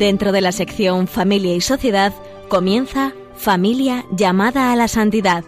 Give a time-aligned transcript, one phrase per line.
[0.00, 2.14] Dentro de la sección Familia y Sociedad
[2.48, 5.44] comienza Familia llamada a la santidad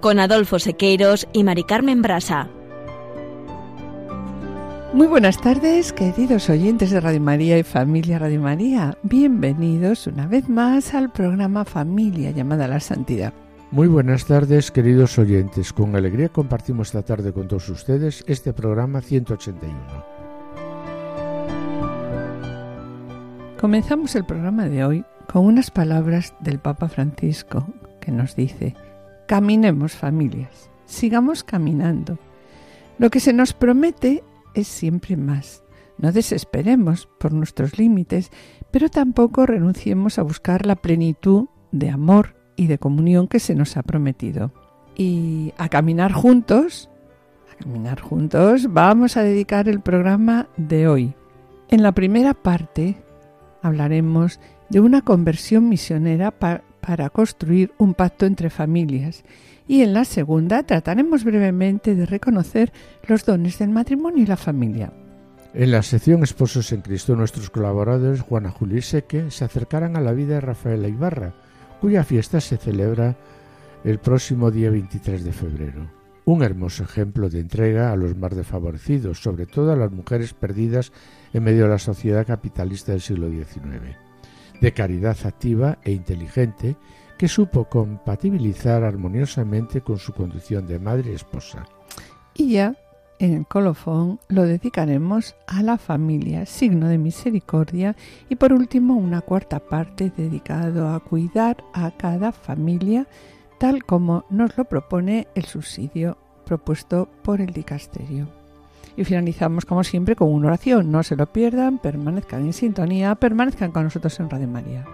[0.00, 2.48] con Adolfo Sequeiros y Mari Carmen Brasa.
[4.94, 8.96] Muy buenas tardes, queridos oyentes de Radio María y Familia Radio María.
[9.02, 13.34] Bienvenidos una vez más al programa Familia llamada a la Santidad.
[13.70, 15.74] Muy buenas tardes, queridos oyentes.
[15.74, 20.23] Con alegría compartimos esta tarde con todos ustedes este programa 181.
[23.60, 27.66] Comenzamos el programa de hoy con unas palabras del Papa Francisco
[28.00, 28.74] que nos dice,
[29.26, 32.18] caminemos familias, sigamos caminando.
[32.98, 34.22] Lo que se nos promete
[34.54, 35.62] es siempre más.
[35.98, 38.30] No desesperemos por nuestros límites,
[38.70, 43.76] pero tampoco renunciemos a buscar la plenitud de amor y de comunión que se nos
[43.76, 44.52] ha prometido.
[44.96, 46.90] Y a caminar juntos,
[47.58, 51.14] caminar juntos, vamos a dedicar el programa de hoy.
[51.68, 53.03] En la primera parte
[53.64, 59.24] hablaremos de una conversión misionera para construir un pacto entre familias
[59.66, 62.72] y en la segunda trataremos brevemente de reconocer
[63.08, 64.92] los dones del matrimonio y la familia.
[65.54, 70.00] En la sección Esposos en Cristo, nuestros colaboradores Juana Julio y Seque se acercarán a
[70.00, 71.32] la vida de Rafaela Ibarra,
[71.80, 73.16] cuya fiesta se celebra
[73.84, 75.90] el próximo día 23 de febrero.
[76.26, 80.92] Un hermoso ejemplo de entrega a los más desfavorecidos, sobre todo a las mujeres perdidas
[81.34, 83.96] en medio de la sociedad capitalista del siglo XIX.
[84.60, 86.76] De caridad activa e inteligente
[87.18, 91.66] que supo compatibilizar armoniosamente con su condición de madre y esposa.
[92.34, 92.76] Y ya
[93.18, 97.96] en el colofón lo dedicaremos a la familia, signo de misericordia,
[98.28, 103.06] y por último una cuarta parte dedicado a cuidar a cada familia,
[103.58, 108.43] tal como nos lo propone el subsidio propuesto por el dicasterio.
[108.96, 110.90] Y finalizamos como siempre con una oración.
[110.90, 114.84] No se lo pierdan, permanezcan en sintonía, permanezcan con nosotros en Radio María.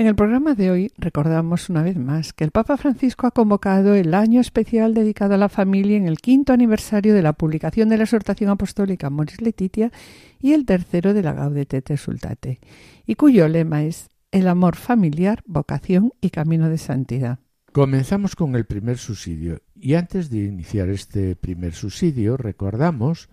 [0.00, 3.94] En el programa de hoy recordamos una vez más que el Papa Francisco ha convocado
[3.94, 7.98] el año especial dedicado a la familia en el quinto aniversario de la publicación de
[7.98, 9.92] la exhortación apostólica Moris Letitia
[10.40, 12.60] y el tercero de la Gaudete Te Sultate,
[13.06, 17.40] y cuyo lema es el amor familiar, vocación y camino de santidad.
[17.70, 23.28] Comenzamos con el primer subsidio y antes de iniciar este primer subsidio recordamos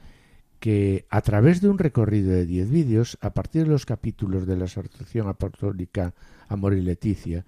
[0.59, 4.57] que a través de un recorrido de diez vídeos, a partir de los capítulos de
[4.57, 6.13] la exhortación apostólica
[6.47, 7.45] Amor y Leticia,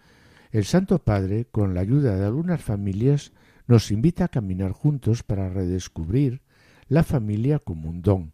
[0.51, 3.33] el Santo Padre, con la ayuda de algunas familias,
[3.67, 6.41] nos invita a caminar juntos para redescubrir
[6.87, 8.31] la familia como un don,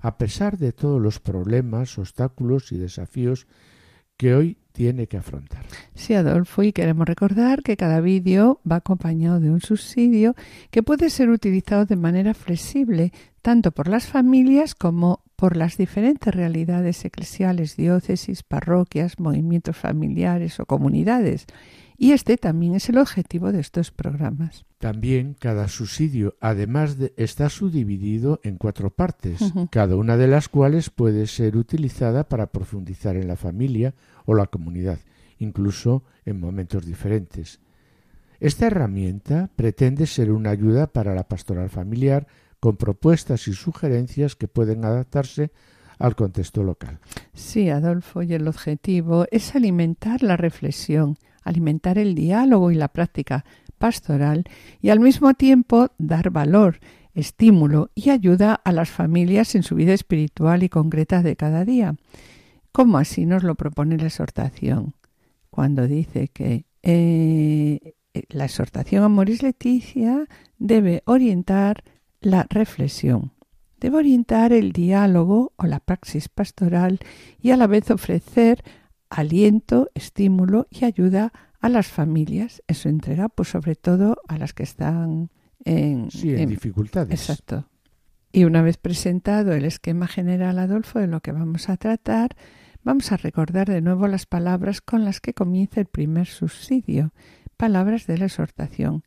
[0.00, 3.46] a pesar de todos los problemas, obstáculos y desafíos
[4.16, 5.64] que hoy tiene que afrontar.
[5.94, 10.34] Sí, Adolfo, y queremos recordar que cada vídeo va acompañado de un subsidio
[10.70, 13.10] que puede ser utilizado de manera flexible
[13.40, 20.66] tanto por las familias como por las diferentes realidades eclesiales, diócesis, parroquias, movimientos familiares o
[20.66, 21.46] comunidades.
[21.96, 24.65] Y este también es el objetivo de estos programas.
[24.78, 30.90] También cada subsidio, además de, está subdividido en cuatro partes, cada una de las cuales
[30.90, 33.94] puede ser utilizada para profundizar en la familia
[34.26, 34.98] o la comunidad,
[35.38, 37.60] incluso en momentos diferentes.
[38.38, 42.26] Esta herramienta pretende ser una ayuda para la pastoral familiar
[42.60, 45.52] con propuestas y sugerencias que pueden adaptarse
[45.98, 46.98] al contexto local.
[47.32, 53.44] Sí, Adolfo, y el objetivo es alimentar la reflexión, alimentar el diálogo y la práctica
[53.78, 54.44] pastoral
[54.80, 56.80] y al mismo tiempo dar valor,
[57.14, 61.96] estímulo y ayuda a las familias en su vida espiritual y concreta de cada día.
[62.72, 64.94] Como así nos lo propone la exhortación,
[65.50, 67.94] cuando dice que eh,
[68.28, 70.26] la exhortación a Moris Leticia
[70.58, 71.84] debe orientar
[72.20, 73.32] la reflexión,
[73.80, 76.98] debe orientar el diálogo o la praxis pastoral
[77.40, 78.62] y a la vez ofrecer
[79.08, 84.54] aliento, estímulo y ayuda a las familias en su entrega, pues sobre todo a las
[84.54, 85.30] que están
[85.64, 87.28] en, en dificultades.
[87.28, 87.68] Exacto.
[88.32, 92.36] Y una vez presentado el esquema general, Adolfo, de lo que vamos a tratar,
[92.84, 97.12] vamos a recordar de nuevo las palabras con las que comienza el primer subsidio,
[97.56, 99.04] palabras de la exhortación.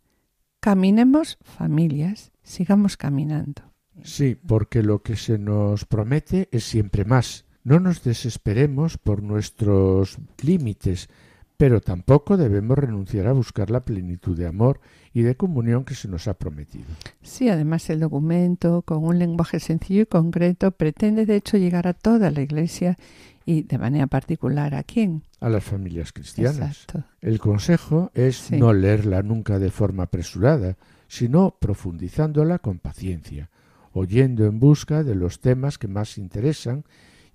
[0.59, 3.61] Caminemos familias, sigamos caminando.
[4.03, 7.45] Sí, porque lo que se nos promete es siempre más.
[7.63, 11.09] No nos desesperemos por nuestros límites,
[11.59, 14.79] pero tampoco debemos renunciar a buscar la plenitud de amor
[15.13, 16.85] y de comunión que se nos ha prometido.
[17.21, 21.93] Sí, además el documento, con un lenguaje sencillo y concreto, pretende de hecho llegar a
[21.93, 22.97] toda la Iglesia
[23.43, 25.23] y de manera particular a quién?
[25.41, 26.87] A las familias cristianas.
[27.19, 30.77] El consejo es no leerla nunca de forma apresurada,
[31.09, 33.49] sino profundizándola con paciencia,
[33.91, 36.85] oyendo en busca de los temas que más interesan,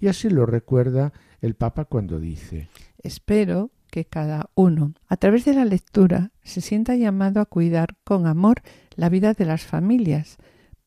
[0.00, 1.12] y así lo recuerda
[1.42, 2.70] el Papa cuando dice
[3.02, 8.26] Espero que cada uno, a través de la lectura, se sienta llamado a cuidar con
[8.26, 8.60] amor
[8.96, 10.36] la vida de las familias,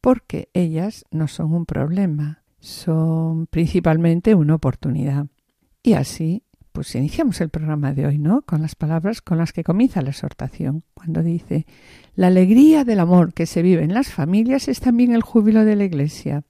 [0.01, 5.27] porque ellas no son un problema, son principalmente una oportunidad.
[5.81, 6.43] Y así,
[6.73, 8.41] pues iniciamos el programa de hoy, ¿no?
[8.41, 11.65] Con las palabras con las que comienza la exhortación, cuando dice,
[12.13, 15.77] la alegría del amor que se vive en las familias es también el júbilo de
[15.77, 16.43] la Iglesia.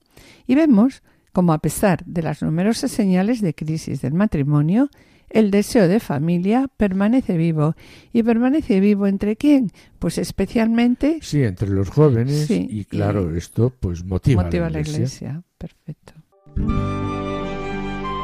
[0.47, 4.89] Y vemos como a pesar de las numerosas señales de crisis del matrimonio,
[5.29, 7.75] el deseo de familia permanece vivo.
[8.13, 9.71] ¿Y permanece vivo entre quién?
[9.99, 11.19] Pues especialmente...
[11.21, 15.43] Sí, entre los jóvenes y claro, esto pues motiva, motiva a la iglesia.
[15.57, 16.13] Perfecto.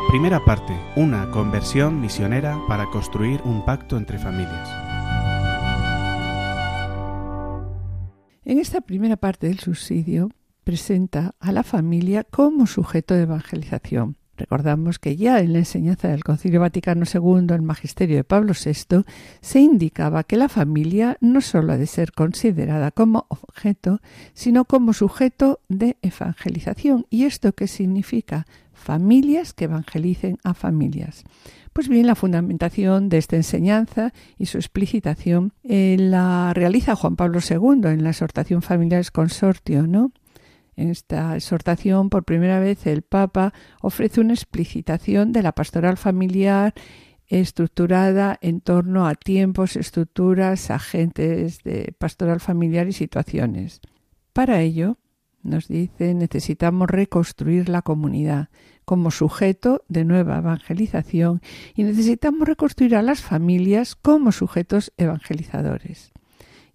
[0.10, 4.70] Primera parte, una conversión misionera para construir un pacto entre familias.
[8.46, 10.30] En esta primera parte del subsidio
[10.64, 14.18] presenta a la familia como sujeto de evangelización.
[14.44, 19.06] Recordamos que ya en la enseñanza del Concilio Vaticano II, el magisterio de Pablo VI,
[19.40, 24.02] se indicaba que la familia no sólo ha de ser considerada como objeto,
[24.34, 27.06] sino como sujeto de evangelización.
[27.10, 28.46] ¿Y esto qué significa?
[28.74, 31.24] Familias que evangelicen a familias.
[31.72, 37.40] Pues bien, la fundamentación de esta enseñanza y su explicitación eh, la realiza Juan Pablo
[37.40, 40.12] II en la exhortación Familiares Consortio, ¿no?
[40.76, 46.74] En esta exhortación, por primera vez, el Papa ofrece una explicitación de la pastoral familiar
[47.28, 53.82] estructurada en torno a tiempos, estructuras, agentes de pastoral familiar y situaciones.
[54.34, 54.98] Para ello,
[55.42, 58.50] nos dice, necesitamos reconstruir la comunidad
[58.86, 61.42] como sujeto de nueva evangelización
[61.76, 66.13] y necesitamos reconstruir a las familias como sujetos evangelizadores.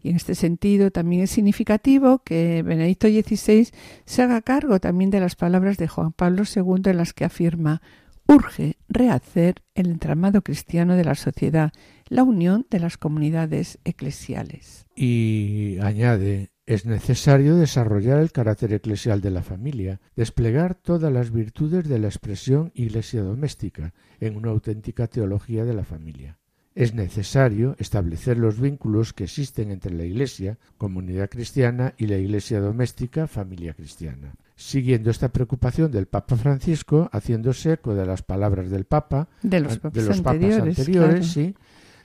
[0.01, 3.69] Y en este sentido también es significativo que Benedicto XVI
[4.05, 7.83] se haga cargo también de las palabras de Juan Pablo II en las que afirma
[8.29, 11.73] urge rehacer el entramado cristiano de la sociedad,
[12.09, 14.87] la unión de las comunidades eclesiales.
[14.95, 21.89] Y añade, es necesario desarrollar el carácter eclesial de la familia, desplegar todas las virtudes
[21.89, 26.38] de la expresión iglesia doméstica en una auténtica teología de la familia
[26.79, 32.61] es necesario establecer los vínculos que existen entre la Iglesia, comunidad cristiana, y la Iglesia
[32.61, 34.33] doméstica, familia cristiana.
[34.55, 39.79] Siguiendo esta preocupación del Papa Francisco, haciéndose eco de las palabras del Papa, de los,
[39.79, 41.57] papas anteriores, sí,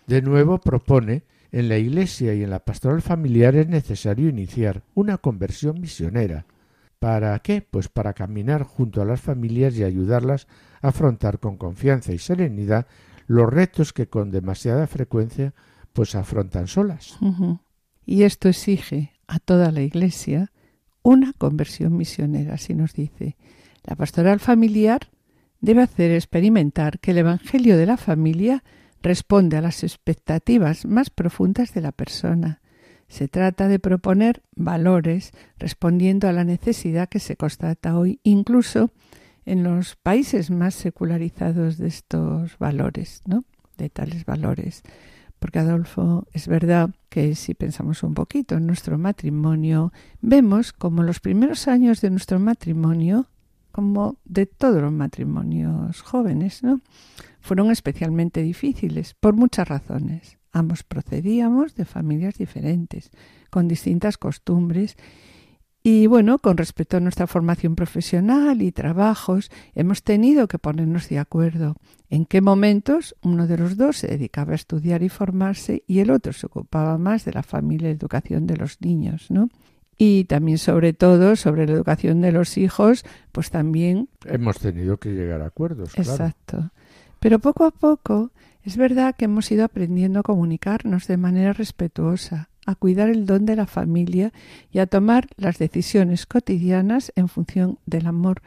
[0.07, 1.21] de nuevo propone
[1.51, 6.47] en la Iglesia y en la pastoral familiar es necesario iniciar una conversión misionera.
[6.97, 7.61] ¿Para qué?
[7.61, 10.47] Pues para caminar junto a las familias y ayudarlas
[10.81, 12.87] a afrontar con confianza y serenidad
[13.27, 15.53] los retos que con demasiada frecuencia
[15.93, 17.17] pues afrontan solas.
[18.05, 20.51] Y esto exige a toda la Iglesia
[21.03, 23.37] una conversión misionera, así nos dice.
[23.83, 25.09] La pastoral familiar
[25.61, 28.63] debe hacer experimentar que el Evangelio de la familia
[29.01, 32.61] responde a las expectativas más profundas de la persona.
[33.07, 38.91] Se trata de proponer valores respondiendo a la necesidad que se constata hoy, incluso
[39.45, 43.43] en los países más secularizados de estos valores, ¿no?
[43.77, 44.83] De tales valores.
[45.39, 51.19] Porque Adolfo, es verdad que si pensamos un poquito en nuestro matrimonio, vemos como los
[51.19, 53.27] primeros años de nuestro matrimonio,
[53.71, 56.79] como de todos los matrimonios jóvenes, ¿no?
[57.41, 60.37] Fueron especialmente difíciles por muchas razones.
[60.53, 63.11] Ambos procedíamos de familias diferentes,
[63.49, 64.95] con distintas costumbres
[65.85, 71.19] y bueno, con respecto a nuestra formación profesional y trabajos, hemos tenido que ponernos de
[71.19, 71.75] acuerdo
[72.09, 76.11] en qué momentos uno de los dos se dedicaba a estudiar y formarse y el
[76.11, 79.49] otro se ocupaba más de la familia y educación de los niños, ¿no?
[79.97, 85.09] Y también sobre todo sobre la educación de los hijos, pues también hemos tenido que
[85.09, 85.97] llegar a acuerdos.
[85.97, 86.71] Exacto.
[87.19, 88.31] Pero poco a poco
[88.63, 93.45] es verdad que hemos ido aprendiendo a comunicarnos de manera respetuosa, a cuidar el don
[93.45, 94.31] de la familia
[94.71, 98.41] y a tomar las decisiones cotidianas en función del amor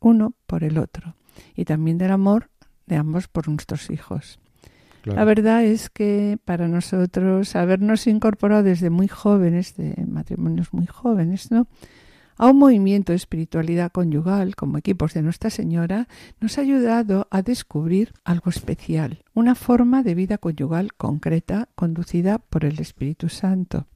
[0.00, 1.14] uno por el otro
[1.54, 2.50] y también del amor
[2.86, 4.38] de ambos por nuestros hijos.
[5.04, 11.50] La verdad es que para nosotros habernos incorporado desde muy jóvenes, de matrimonios muy jóvenes,
[11.50, 11.66] ¿no?
[12.36, 16.08] A un movimiento de espiritualidad conyugal como equipos de Nuestra Señora,
[16.40, 22.64] nos ha ayudado a descubrir algo especial, una forma de vida conyugal concreta conducida por
[22.64, 23.86] el Espíritu Santo.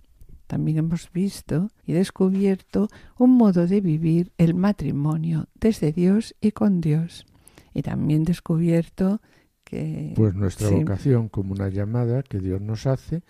[0.47, 2.89] También hemos visto y descubierto
[3.19, 7.27] un modo de vivir el matrimonio desde Dios y con Dios.
[7.75, 9.21] Y también descubierto
[9.65, 10.13] que...
[10.15, 13.23] Pues nuestra vocación como una llamada que Dios nos hace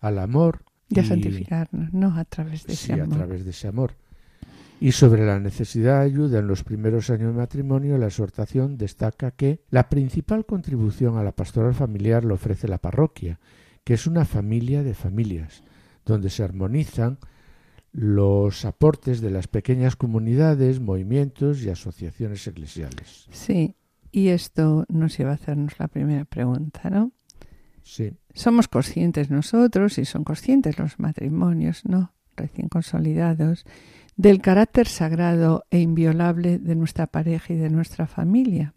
[0.00, 0.64] al amor.
[0.88, 2.16] Y a santificarnos, ¿no?
[2.16, 3.14] A través de ese amor.
[3.14, 3.94] a través de ese amor.
[4.84, 9.30] Y sobre la necesidad de ayuda en los primeros años de matrimonio, la exhortación destaca
[9.30, 13.40] que la principal contribución a la pastoral familiar lo ofrece la parroquia,
[13.82, 15.62] que es una familia de familias,
[16.04, 17.16] donde se armonizan
[17.92, 23.26] los aportes de las pequeñas comunidades, movimientos y asociaciones eclesiales.
[23.30, 23.76] Sí,
[24.12, 27.10] y esto nos lleva a hacernos la primera pregunta, ¿no?
[27.84, 28.12] Sí.
[28.34, 32.12] Somos conscientes nosotros y son conscientes los matrimonios, ¿no?
[32.36, 33.64] Recién consolidados,
[34.16, 38.74] del carácter sagrado e inviolable de nuestra pareja y de nuestra familia.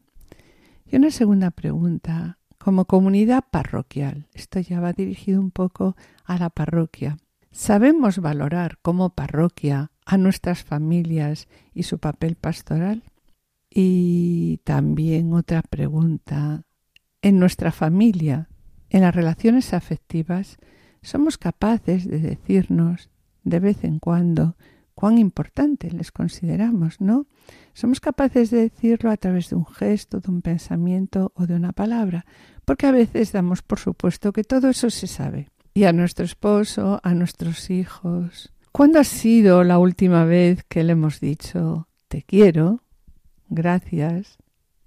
[0.85, 6.49] Y una segunda pregunta, como comunidad parroquial, esto ya va dirigido un poco a la
[6.49, 7.17] parroquia.
[7.51, 13.03] ¿Sabemos valorar como parroquia a nuestras familias y su papel pastoral?
[13.69, 16.63] Y también otra pregunta,
[17.21, 18.49] en nuestra familia,
[18.89, 20.57] en las relaciones afectivas,
[21.01, 23.09] somos capaces de decirnos
[23.43, 24.55] de vez en cuando
[24.97, 27.27] cuán importante les consideramos, ¿no?
[27.73, 31.71] Somos capaces de decirlo a través de un gesto, de un pensamiento o de una
[31.71, 32.25] palabra,
[32.65, 35.49] porque a veces damos por supuesto que todo eso se sabe.
[35.75, 38.51] Y a nuestro esposo, a nuestros hijos.
[38.71, 42.81] ¿Cuándo ha sido la última vez que le hemos dicho te quiero,
[43.49, 44.39] gracias,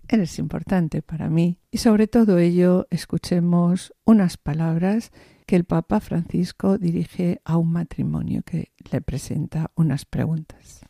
[0.08, 1.60] eres importante para mí?
[1.70, 5.12] Y sobre todo ello escuchemos unas palabras
[5.50, 10.86] que el Papa Francisco dirige a un matrimonio que le presenta unas preguntas.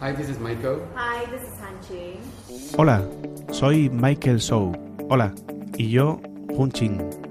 [0.00, 0.80] Hi, this is Michael.
[0.96, 2.74] Hi, this is Hanchi.
[2.78, 3.06] Hola,
[3.52, 4.72] soy Michael Sou.
[5.10, 5.34] Hola,
[5.76, 6.22] y yo,
[6.56, 7.27] Hun Ching.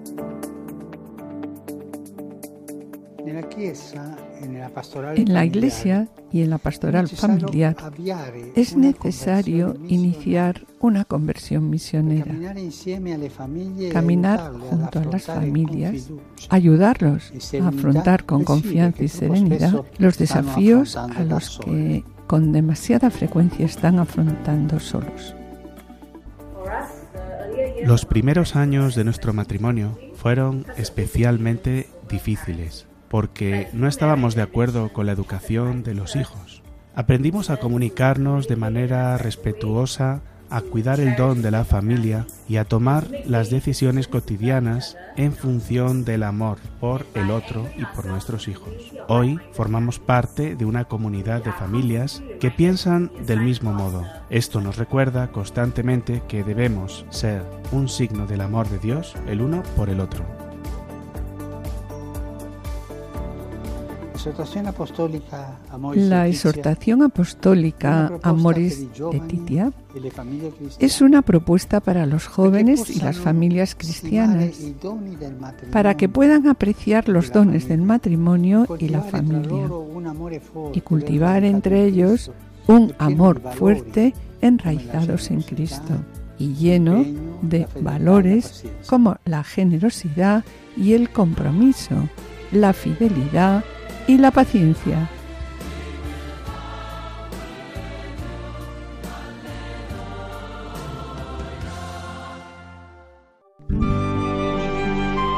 [3.57, 7.75] En la iglesia y en la pastoral familiar.
[8.55, 12.35] es necesario iniciar una conversión misionera,
[13.91, 16.09] caminar junto a las familias,
[16.49, 23.65] ayudarlos a afrontar con confianza y serenidad los desafíos a los que con demasiada frecuencia
[23.65, 25.35] están afrontando solos.
[27.83, 35.05] Los primeros años de nuestro matrimonio fueron especialmente difíciles porque no estábamos de acuerdo con
[35.05, 36.61] la educación de los hijos.
[36.95, 42.65] Aprendimos a comunicarnos de manera respetuosa, a cuidar el don de la familia y a
[42.65, 48.73] tomar las decisiones cotidianas en función del amor por el otro y por nuestros hijos.
[49.07, 54.03] Hoy formamos parte de una comunidad de familias que piensan del mismo modo.
[54.29, 59.63] Esto nos recuerda constantemente que debemos ser un signo del amor de Dios el uno
[59.75, 60.46] por el otro.
[65.95, 69.71] La exhortación apostólica Amoris Letitia
[70.79, 74.57] es una propuesta para los jóvenes y las familias cristianas
[75.71, 79.69] para que puedan apreciar los dones del matrimonio y la familia
[80.73, 82.31] y cultivar entre ellos
[82.67, 85.93] un amor fuerte enraizados en Cristo
[86.39, 87.05] y lleno
[87.41, 90.43] de valores como la generosidad
[90.75, 91.95] y el compromiso,
[92.51, 93.63] la fidelidad,
[94.07, 95.09] y la paciencia.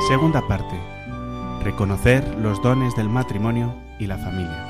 [0.08, 0.76] Segunda parte.
[1.64, 4.66] Reconocer los dones del matrimonio y la familia.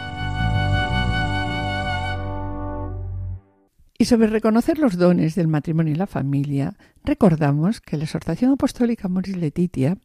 [3.98, 9.10] Y sobre reconocer los dones del matrimonio y la familia, recordamos que la exhortación apostólica
[9.10, 9.98] Moris Letitia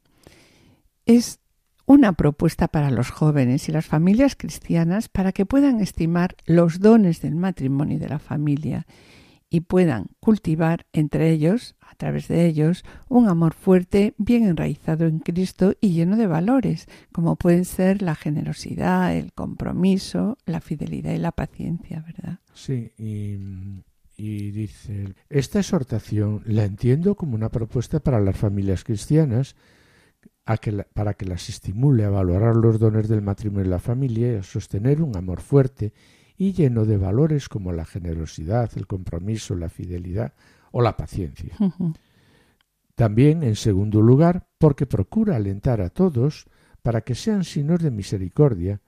[1.06, 1.38] es
[1.86, 7.20] una propuesta para los jóvenes y las familias cristianas para que puedan estimar los dones
[7.20, 8.86] del matrimonio y de la familia
[9.50, 15.20] y puedan cultivar entre ellos, a través de ellos, un amor fuerte, bien enraizado en
[15.20, 21.18] Cristo y lleno de valores, como pueden ser la generosidad, el compromiso, la fidelidad y
[21.18, 22.40] la paciencia, ¿verdad?
[22.52, 23.38] Sí, y,
[24.16, 29.54] y dice, esta exhortación la entiendo como una propuesta para las familias cristianas,
[30.44, 34.42] para que las estimule a valorar los dones del matrimonio y la familia y a
[34.42, 35.92] sostener un amor fuerte
[36.36, 40.34] y lleno de valores como la generosidad, el compromiso, la fidelidad
[40.72, 41.56] o la paciencia.
[42.94, 46.46] También, en segundo lugar, porque procura alentar a todos
[46.82, 48.80] para que sean signos de misericordia,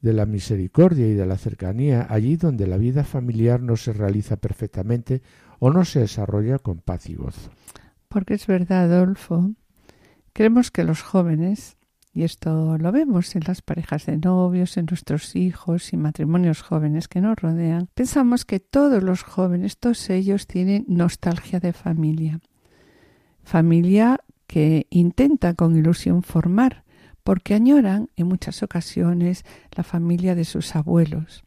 [0.00, 4.36] de la misericordia y de la cercanía allí donde la vida familiar no se realiza
[4.36, 5.22] perfectamente
[5.58, 7.50] o no se desarrolla con paz y gozo.
[8.08, 9.50] Porque es verdad, Adolfo,
[10.38, 11.76] creemos que los jóvenes,
[12.14, 17.08] y esto lo vemos en las parejas de novios, en nuestros hijos y matrimonios jóvenes
[17.08, 22.38] que nos rodean, pensamos que todos los jóvenes, todos ellos tienen nostalgia de familia.
[23.42, 26.84] Familia que intenta con ilusión formar,
[27.24, 31.42] porque añoran en muchas ocasiones la familia de sus abuelos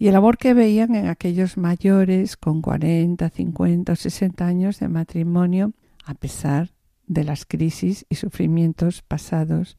[0.00, 4.88] y el amor que veían en aquellos mayores con 40, 50 o 60 años de
[4.88, 6.75] matrimonio, a pesar
[7.06, 9.76] de las crisis y sufrimientos pasados.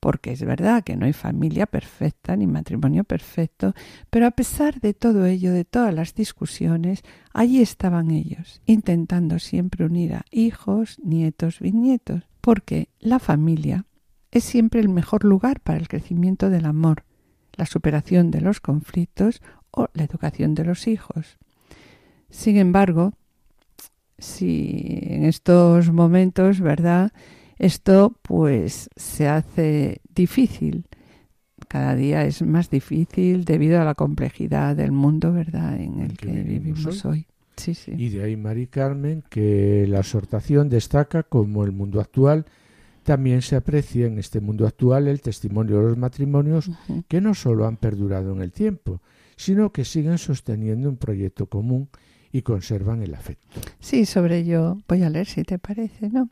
[0.00, 3.74] Porque es verdad que no hay familia perfecta ni matrimonio perfecto,
[4.10, 7.02] pero a pesar de todo ello, de todas las discusiones,
[7.32, 13.86] allí estaban ellos, intentando siempre unir a hijos, nietos, bisnietos, porque la familia
[14.30, 17.04] es siempre el mejor lugar para el crecimiento del amor,
[17.54, 19.40] la superación de los conflictos
[19.70, 21.38] o la educación de los hijos.
[22.28, 23.14] Sin embargo,
[24.18, 27.12] si en estos momentos, ¿verdad?
[27.58, 30.86] Esto pues se hace difícil.
[31.68, 36.30] Cada día es más difícil debido a la complejidad del mundo, ¿verdad?, en el que,
[36.30, 37.26] vivimos, hoy.
[37.56, 37.92] Sí, sí.
[37.96, 42.44] Y de ahí, Mari Carmen, que la exhortación destaca como el mundo actual
[43.06, 46.68] también se aprecia en este mundo actual el testimonio de los matrimonios
[47.06, 49.00] que no solo han perdurado en el tiempo,
[49.36, 51.88] sino que siguen sosteniendo un proyecto común
[52.36, 53.62] y conservan el afecto.
[53.80, 56.28] Sí, sobre ello voy a leer si te parece, ¿no?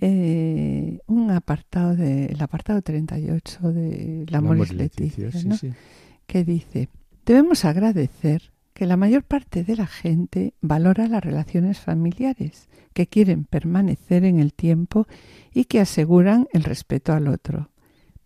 [0.00, 5.56] Eh, un apartado de el apartado 38 de La Amor Leticia, ¿no?
[6.28, 6.88] que dice,
[7.26, 13.42] debemos agradecer que la mayor parte de la gente valora las relaciones familiares, que quieren
[13.42, 15.08] permanecer en el tiempo
[15.52, 17.70] y que aseguran el respeto al otro.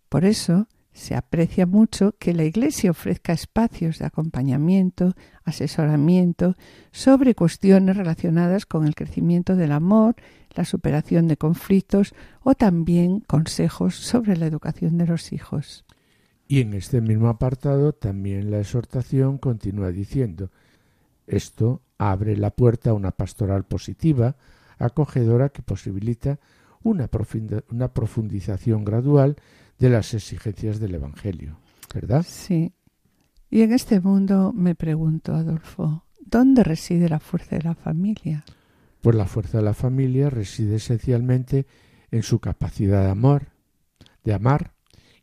[0.09, 6.55] Por eso se aprecia mucho que la Iglesia ofrezca espacios de acompañamiento, asesoramiento
[6.91, 10.15] sobre cuestiones relacionadas con el crecimiento del amor,
[10.55, 15.83] la superación de conflictos o también consejos sobre la educación de los hijos.
[16.47, 20.49] Y en este mismo apartado también la exhortación continúa diciendo
[21.27, 24.37] esto abre la puerta a una pastoral positiva,
[24.77, 26.39] acogedora que posibilita
[26.83, 29.35] una, profundización gradual
[29.79, 31.59] de las exigencias del Evangelio,
[31.93, 32.25] ¿verdad?
[32.27, 32.73] Sí.
[33.49, 38.43] Y en este mundo me pregunto, Adolfo, ¿dónde reside la fuerza de la familia?
[39.01, 41.67] Pues la fuerza de la familia reside esencialmente
[42.11, 43.49] en su capacidad de amor,
[44.23, 44.73] de amar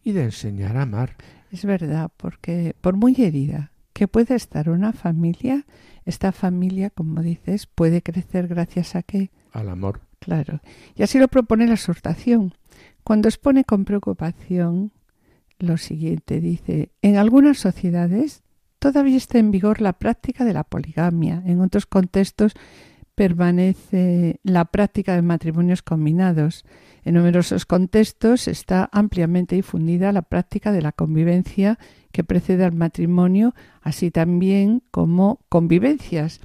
[0.03, 1.17] y de enseñar a amar.
[1.51, 5.67] Es verdad, porque por muy herida que pueda estar una familia,
[6.05, 9.31] esta familia, como dices, puede crecer gracias a qué?
[9.53, 10.01] Al amor.
[10.19, 10.61] Claro.
[10.95, 12.55] Y así lo propone la exhortación.
[13.05, 14.93] Cuando expone con preocupación
[15.59, 18.43] lo siguiente, dice, en algunas sociedades
[18.79, 21.43] todavía está en vigor la práctica de la poligamia.
[21.47, 22.55] En otros contextos
[23.15, 26.65] permanece la práctica de matrimonios combinados.
[27.05, 31.79] En numerosos contextos está ampliamente difundida la práctica de la convivencia
[32.11, 36.41] que precede al matrimonio, así también como convivencias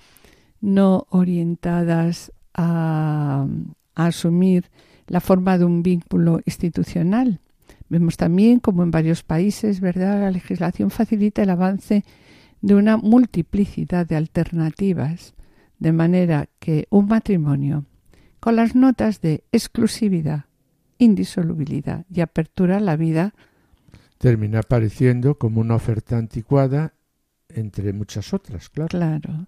[0.61, 3.47] no orientadas a,
[3.95, 4.69] asumir
[5.07, 7.39] la forma de un vínculo institucional.
[7.89, 12.03] Vemos también como en varios países, ¿verdad?, la legislación facilita el avance
[12.61, 15.33] de una multiplicidad de alternativas,
[15.79, 17.85] de manera que un matrimonio
[18.39, 20.45] con las notas de exclusividad,
[20.97, 23.33] indisolubilidad y apertura a la vida
[24.17, 26.93] termina apareciendo como una oferta anticuada
[27.49, 28.89] entre muchas otras, claro.
[28.89, 29.47] Claro.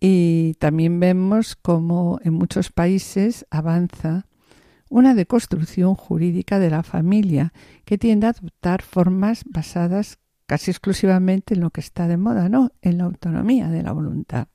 [0.00, 4.27] Y también vemos cómo en muchos países avanza
[4.88, 7.52] una deconstrucción jurídica de la familia
[7.84, 12.70] que tiende a adoptar formas basadas casi exclusivamente en lo que está de moda, ¿no?
[12.80, 14.48] En la autonomía de la voluntad.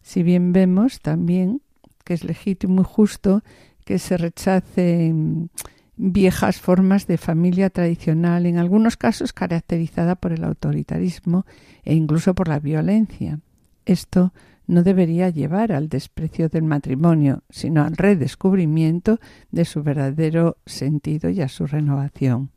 [0.00, 1.60] Si bien vemos también
[2.04, 3.42] que es legítimo y justo
[3.84, 5.50] que se rechacen
[5.98, 11.44] viejas formas de familia tradicional, en algunos casos caracterizada por el autoritarismo
[11.84, 13.40] e incluso por la violencia.
[13.84, 14.32] Esto
[14.68, 19.18] no debería llevar al desprecio del matrimonio, sino al redescubrimiento
[19.50, 22.50] de su verdadero sentido y a su renovación.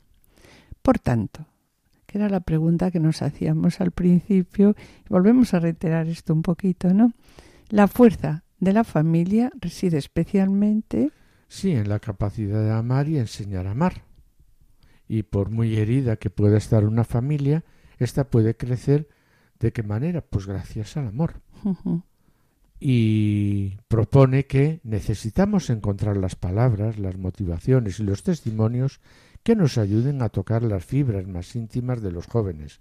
[0.83, 1.47] Por tanto,
[2.05, 4.75] que era la pregunta que nos hacíamos al principio,
[5.09, 7.13] volvemos a reiterar esto un poquito, ¿no?
[7.69, 11.11] La fuerza de la familia reside especialmente
[11.47, 14.03] Sí, en la capacidad de amar y enseñar a amar.
[15.09, 17.65] Y por muy herida que pueda estar una familia,
[17.97, 19.09] esta puede crecer
[19.59, 20.21] de qué manera?
[20.21, 21.41] Pues gracias al amor.
[22.79, 28.99] Y propone que necesitamos encontrar las palabras, las motivaciones y los testimonios
[29.43, 32.79] que nos ayuden a tocar las fibras más íntimas de los jóvenes,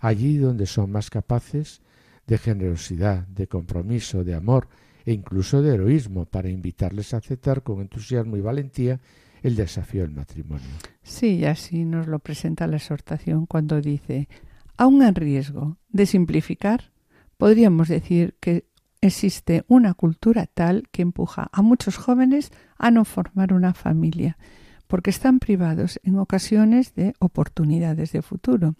[0.00, 1.82] allí donde son más capaces
[2.26, 4.68] de generosidad, de compromiso, de amor
[5.04, 9.00] e incluso de heroísmo, para invitarles a aceptar con entusiasmo y valentía
[9.42, 10.68] el desafío del matrimonio.
[11.02, 14.28] Sí, así nos lo presenta la exhortación cuando dice,
[14.76, 16.92] aun en riesgo de simplificar,
[17.40, 18.66] podríamos decir que
[19.00, 24.36] existe una cultura tal que empuja a muchos jóvenes a no formar una familia,
[24.86, 28.74] porque están privados en ocasiones de oportunidades de futuro.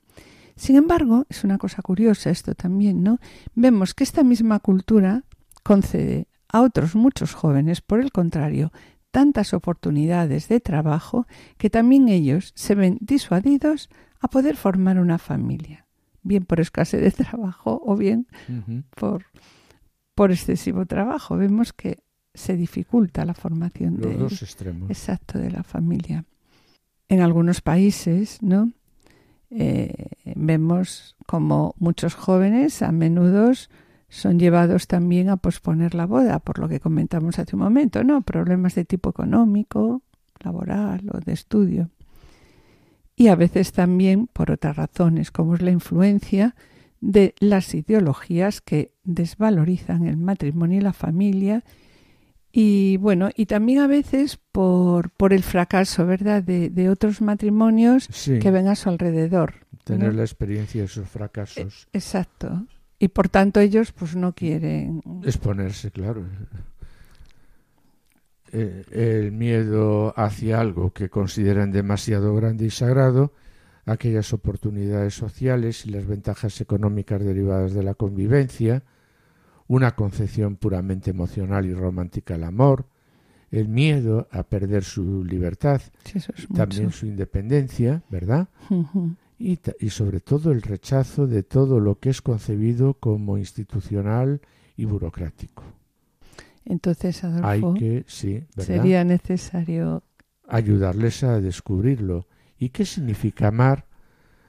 [0.57, 3.19] Sin embargo, es una cosa curiosa esto también, ¿no?
[3.55, 5.25] Vemos que esta misma cultura
[5.63, 8.73] concede a otros muchos jóvenes, por el contrario,
[9.11, 13.89] tantas oportunidades de trabajo que también ellos se ven disuadidos
[14.21, 15.87] a poder formar una familia,
[16.23, 18.27] bien por escasez de trabajo o bien
[18.97, 19.25] por,
[20.15, 21.37] por excesivo trabajo.
[21.37, 21.99] Vemos que
[22.35, 24.91] se dificulta la formación Los de, dos extremos.
[24.91, 26.25] exacto de la familia.
[27.09, 28.71] En algunos países, ¿no?
[29.51, 33.51] Eh, vemos como muchos jóvenes a menudo
[34.09, 38.23] son llevados también a posponer la boda, por lo que comentamos hace un momento, ¿no?
[38.23, 40.03] Problemas de tipo económico,
[40.41, 41.91] laboral o de estudio.
[43.21, 46.55] Y a veces también por otras razones, como es la influencia
[47.03, 51.63] de las ideologías que desvalorizan el matrimonio y la familia
[52.51, 58.09] y bueno, y también a veces por, por el fracaso, ¿verdad?, de, de otros matrimonios
[58.11, 59.67] Sí, que ven a su alrededor.
[59.85, 60.17] tener ¿no?
[60.17, 61.89] la experiencia de esos fracasos.
[61.93, 62.65] Exacto.
[62.99, 65.03] Y por tanto ellos pues no quieren.
[65.25, 66.25] Exponerse, claro.
[68.53, 73.33] Eh, el miedo hacia algo que consideran demasiado grande y sagrado,
[73.87, 78.83] aquellas oportunidades sociales y las ventajas económicas derivadas de la convivencia,
[79.69, 82.87] una concepción puramente emocional y romántica del amor,
[83.53, 86.99] el miedo a perder su libertad, Sí, eso es también mucho.
[86.99, 88.49] su independencia, ¿verdad?
[89.39, 94.41] Y, y sobre todo el rechazo de todo lo que es concebido como institucional
[94.77, 95.63] y burocrático.
[96.65, 98.65] Entonces, Hay Adolfo, que, sí, ¿verdad?
[98.65, 100.03] sería necesario.
[100.49, 102.27] ayudarles a descubrirlo.
[102.59, 103.87] ¿Y qué significa amar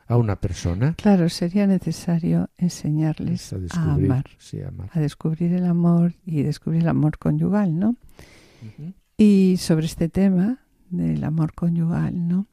[0.07, 0.95] a una persona?
[0.97, 4.89] Claro, sería necesario enseñarles a amar, sí, amar.
[4.93, 7.95] a descubrir el amor y descubrir el amor conyugal, ¿no?
[9.17, 12.47] Y sobre este tema del amor conyugal, ¿no?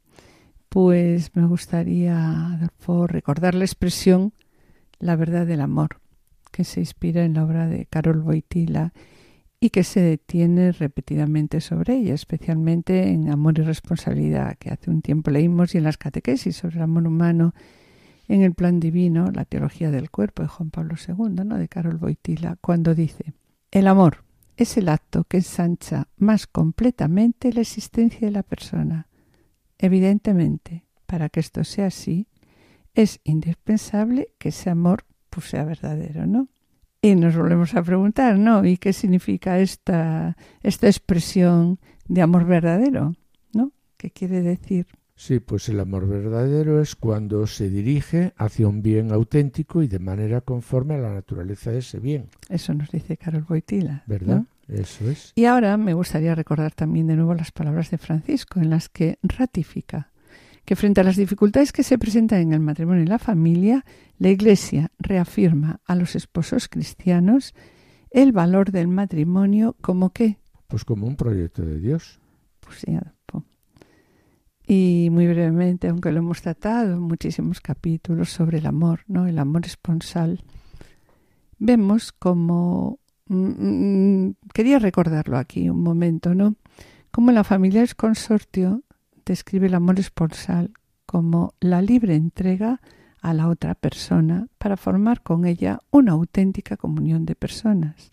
[0.68, 4.32] Pues me gustaría, Adolfo, recordar la expresión
[5.00, 6.00] la verdad del amor,
[6.52, 8.92] que se inspira en la obra de Carol Boitila
[9.60, 15.02] y que se detiene repetidamente sobre ella, especialmente en Amor y Responsabilidad, que hace un
[15.02, 17.54] tiempo leímos, y en las catequesis sobre el amor humano
[18.28, 21.56] en el plan divino, la teología del cuerpo de Juan Pablo II, ¿no?
[21.56, 23.32] de Carol Boitila, cuando dice,
[23.70, 24.24] el amor
[24.56, 29.08] es el acto que ensancha más completamente la existencia de la persona.
[29.78, 32.28] Evidentemente, para que esto sea así,
[32.94, 36.48] es indispensable que ese amor pues, sea verdadero, ¿no?
[37.00, 38.64] Y nos volvemos a preguntar, ¿no?
[38.64, 43.14] ¿Y qué significa esta, esta expresión de amor verdadero?
[43.52, 43.72] ¿No?
[43.96, 44.86] ¿Qué quiere decir?
[45.14, 49.98] Sí, pues el amor verdadero es cuando se dirige hacia un bien auténtico y de
[49.98, 54.04] manera conforme a la naturaleza de ese bien, Eso nos dice Carol Boitila.
[54.06, 54.36] ¿verdad?
[54.36, 54.46] ¿no?
[54.68, 55.32] Eso es.
[55.34, 59.18] Y ahora me gustaría recordar también de nuevo las palabras de Francisco, en las que
[59.22, 60.07] ratifica
[60.68, 63.86] que frente a las dificultades que se presentan en el matrimonio y la familia,
[64.18, 67.54] la Iglesia reafirma a los esposos cristianos
[68.10, 72.20] el valor del matrimonio como que, Pues como un proyecto de Dios.
[72.60, 72.98] pues sí.
[74.66, 79.26] Y muy brevemente, aunque lo hemos tratado en muchísimos capítulos sobre el amor, ¿no?
[79.26, 80.44] El amor esponsal,
[81.58, 86.56] vemos como mm, mm, quería recordarlo aquí un momento, ¿no?
[87.10, 88.82] Como la familia es consortio
[89.32, 90.72] describe el amor esponsal
[91.06, 92.80] como la libre entrega
[93.20, 98.10] a la otra persona para formar con ella una auténtica comunión de personas.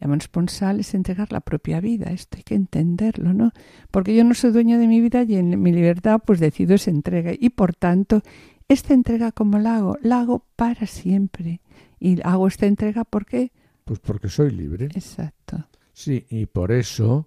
[0.00, 3.52] El amor esponsal es entregar la propia vida, esto hay que entenderlo, ¿no?
[3.90, 6.90] Porque yo no soy dueño de mi vida y en mi libertad pues decido esa
[6.90, 8.22] entrega y por tanto
[8.68, 11.60] esta entrega como la hago, la hago para siempre
[11.98, 13.50] y hago esta entrega porque
[13.84, 14.86] Pues porque soy libre.
[14.94, 17.26] exacto, Sí, y por eso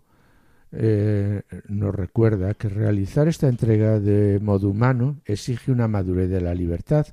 [0.71, 6.53] eh, nos recuerda que realizar esta entrega de modo humano exige una madurez de la
[6.53, 7.07] libertad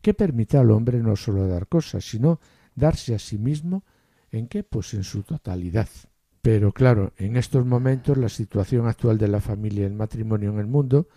[0.00, 2.40] que permita al hombre no solo dar cosas, sino
[2.74, 3.84] darse a sí mismo
[4.30, 4.64] en qué?
[4.64, 5.88] Pues en su totalidad.
[6.42, 10.58] Pero claro, en estos momentos la situación actual de la familia y el matrimonio en
[10.58, 11.08] el mundo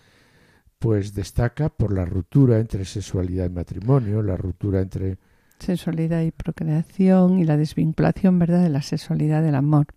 [0.80, 5.18] pues destaca por la ruptura entre sexualidad y matrimonio, la ruptura entre
[5.60, 9.88] sensualidad y procreación y la desvinculación, ¿verdad?, de la sexualidad del amor.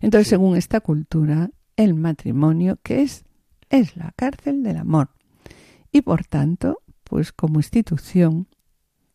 [0.00, 3.24] Entonces, según esta cultura, el matrimonio, que es,
[3.68, 5.10] es la cárcel del amor.
[5.92, 8.46] Y por tanto, pues como institución,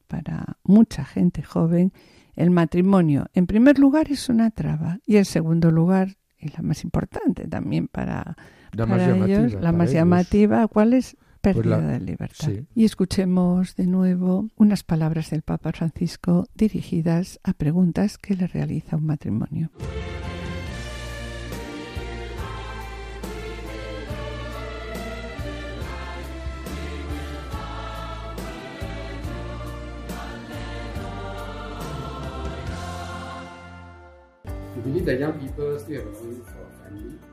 [0.07, 1.93] para mucha gente joven,
[2.35, 6.83] el matrimonio, en primer lugar, es una traba y en segundo lugar, y la más
[6.83, 8.35] importante también para,
[8.71, 9.93] la para más ellos, la para más ellos.
[9.93, 11.15] llamativa, ¿cuál es?
[11.53, 12.47] Pues Pérdida la- de libertad.
[12.47, 12.65] sí.
[12.75, 18.95] Y escuchemos de nuevo unas palabras del Papa Francisco dirigidas a preguntas que le realiza
[18.97, 19.69] un matrimonio.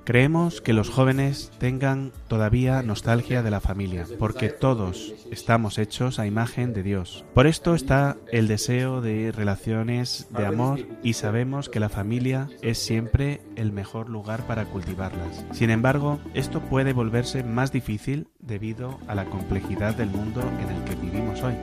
[0.04, 6.26] Creemos que los jóvenes tengan todavía nostalgia de la familia, porque todos estamos hechos a
[6.26, 7.24] imagen de Dios.
[7.34, 12.78] Por esto está el deseo de relaciones de amor y sabemos que la familia es
[12.78, 15.44] siempre el mejor lugar para cultivarlas.
[15.52, 20.84] Sin embargo, esto puede volverse más difícil debido a la complejidad del mundo en el
[20.84, 21.54] que vivimos hoy.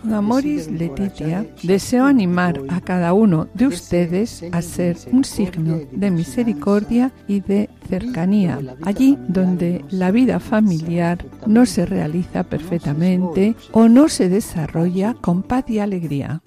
[0.00, 6.10] Con Amoris Letitia deseo animar a cada uno de ustedes a ser un signo de
[6.10, 14.08] misericordia y de cercanía, allí donde la vida familiar no se realiza perfectamente o no
[14.08, 16.42] se desarrolla con paz y alegría.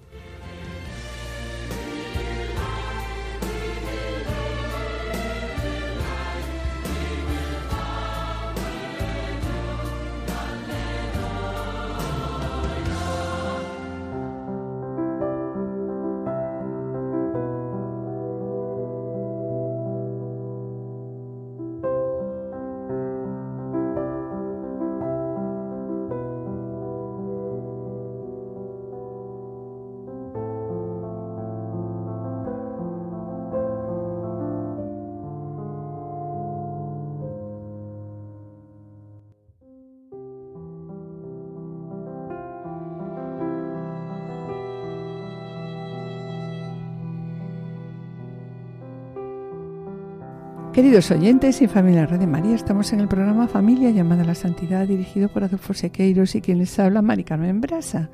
[50.84, 54.36] Queridos oyentes y familia Red de María, estamos en el programa Familia llamada a la
[54.36, 58.10] Santidad, dirigido por Adolfo Sequeiros y quien les habla, Mari Carmen Brasa.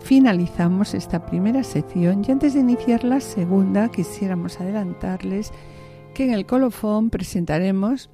[0.00, 5.52] Finalizamos esta primera sección y antes de iniciar la segunda quisiéramos adelantarles
[6.14, 8.08] que en el colofón presentaremos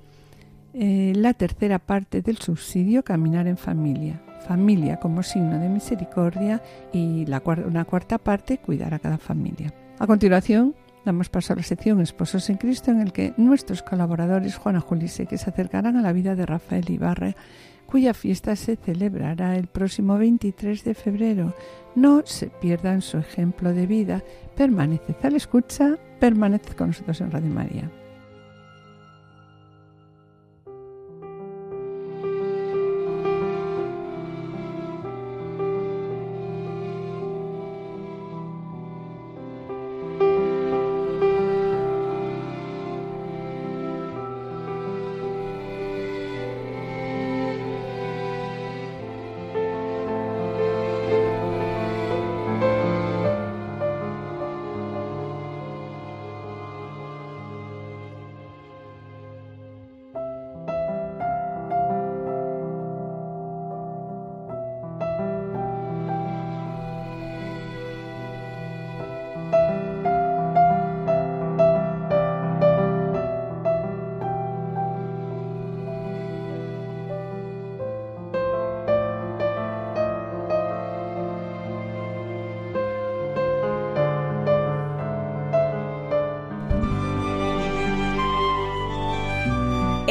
[0.75, 4.21] eh, la tercera parte del subsidio Caminar en Familia.
[4.49, 6.61] Familia como signo de misericordia
[6.93, 9.73] y la una cuarta parte Cuidar a cada familia.
[10.01, 14.57] A continuación, damos paso a la sección Esposos en Cristo en el que nuestros colaboradores
[14.57, 17.35] Juana Julise que se acercarán a la vida de Rafael Ibarra
[17.87, 21.55] cuya fiesta se celebrará el próximo 23 de febrero.
[21.95, 24.25] No se pierdan su ejemplo de vida.
[24.57, 28.02] Permaneced a la escucha, permaneced con nosotros en Radio María.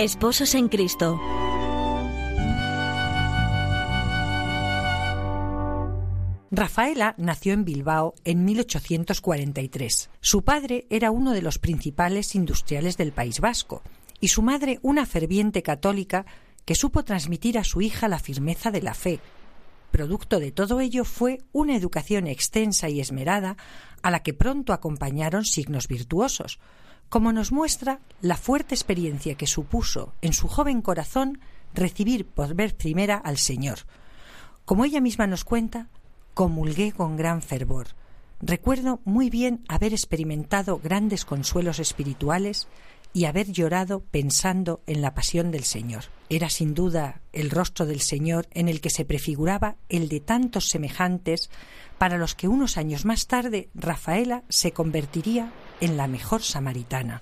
[0.02, 1.22] Esposos en Cristo.
[6.50, 10.10] Rafaela nació en Bilbao en 1843.
[10.20, 13.84] Su padre era uno de los principales industriales del País Vasco
[14.20, 16.26] y su madre una ferviente católica
[16.66, 19.20] que supo transmitir a su hija la firmeza de la fe.
[19.92, 23.56] Producto de todo ello fue una educación extensa y esmerada
[24.02, 26.58] a la que pronto acompañaron signos virtuosos,
[27.12, 31.42] como nos muestra la fuerte experiencia que supuso en su joven corazón
[31.74, 33.80] recibir por vez primera al Señor.
[34.64, 35.90] Como ella misma nos cuenta,
[36.34, 37.88] comulgué con gran fervor.
[38.40, 42.70] Recuerdo muy bien haber experimentado grandes consuelos espirituales
[43.14, 46.06] y haber llorado pensando en la pasión del Señor.
[46.30, 50.70] Era sin duda el rostro del Señor en el que se prefiguraba el de tantos
[50.70, 51.50] semejantes
[51.98, 57.22] para los que unos años más tarde Rafaela se convertiría en la mejor samaritana.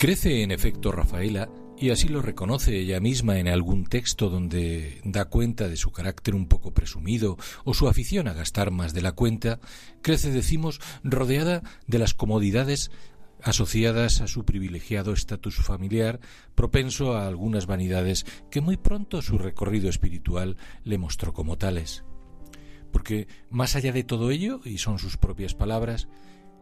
[0.00, 1.50] Crece en efecto Rafaela
[1.80, 6.34] y así lo reconoce ella misma en algún texto donde da cuenta de su carácter
[6.34, 9.60] un poco presumido o su afición a gastar más de la cuenta,
[10.02, 12.90] crece, decimos, rodeada de las comodidades
[13.42, 16.20] asociadas a su privilegiado estatus familiar,
[16.54, 22.04] propenso a algunas vanidades que muy pronto su recorrido espiritual le mostró como tales.
[22.92, 26.08] Porque, más allá de todo ello, y son sus propias palabras,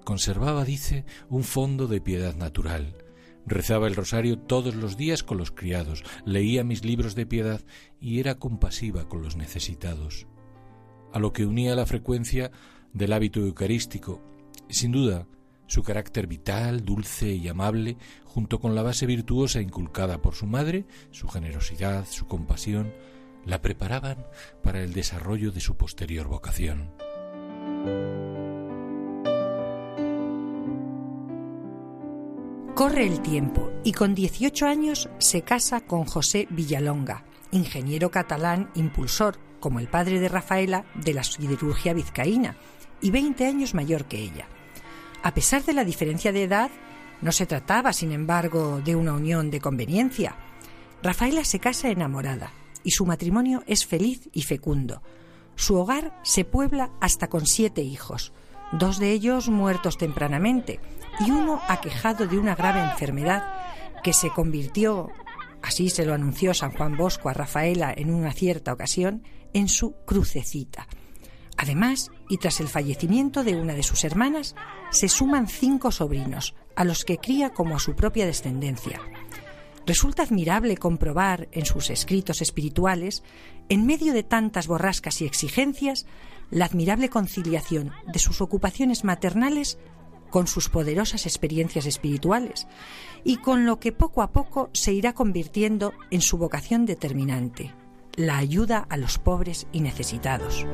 [0.04, 3.07] conservaba, dice, un fondo de piedad natural,
[3.48, 7.62] Rezaba el rosario todos los días con los criados, leía mis libros de piedad
[7.98, 10.26] y era compasiva con los necesitados.
[11.14, 12.50] A lo que unía la frecuencia
[12.92, 14.22] del hábito eucarístico,
[14.68, 15.26] sin duda,
[15.66, 20.84] su carácter vital, dulce y amable, junto con la base virtuosa inculcada por su madre,
[21.10, 22.92] su generosidad, su compasión,
[23.46, 24.26] la preparaban
[24.62, 26.90] para el desarrollo de su posterior vocación.
[32.78, 39.36] Corre el tiempo y con 18 años se casa con José Villalonga, ingeniero catalán impulsor,
[39.58, 42.56] como el padre de Rafaela, de la siderurgia vizcaína,
[43.00, 44.46] y 20 años mayor que ella.
[45.24, 46.70] A pesar de la diferencia de edad,
[47.20, 50.36] no se trataba, sin embargo, de una unión de conveniencia.
[51.02, 52.52] Rafaela se casa enamorada
[52.84, 55.02] y su matrimonio es feliz y fecundo.
[55.56, 58.32] Su hogar se puebla hasta con siete hijos,
[58.70, 60.78] dos de ellos muertos tempranamente,
[61.20, 63.44] y uno aquejado de una grave enfermedad
[64.02, 65.10] que se convirtió,
[65.62, 69.94] así se lo anunció San Juan Bosco a Rafaela en una cierta ocasión, en su
[70.06, 70.86] crucecita.
[71.56, 74.54] Además, y tras el fallecimiento de una de sus hermanas,
[74.90, 79.00] se suman cinco sobrinos, a los que cría como a su propia descendencia.
[79.84, 83.24] Resulta admirable comprobar en sus escritos espirituales,
[83.68, 86.06] en medio de tantas borrascas y exigencias,
[86.50, 89.78] la admirable conciliación de sus ocupaciones maternales
[90.30, 92.66] con sus poderosas experiencias espirituales
[93.24, 97.74] y con lo que poco a poco se irá convirtiendo en su vocación determinante,
[98.16, 100.66] la ayuda a los pobres y necesitados.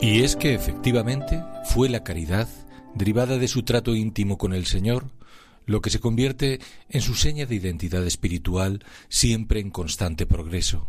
[0.00, 2.48] Y es que efectivamente fue la caridad,
[2.94, 5.10] derivada de su trato íntimo con el Señor,
[5.66, 10.88] lo que se convierte en su seña de identidad espiritual siempre en constante progreso.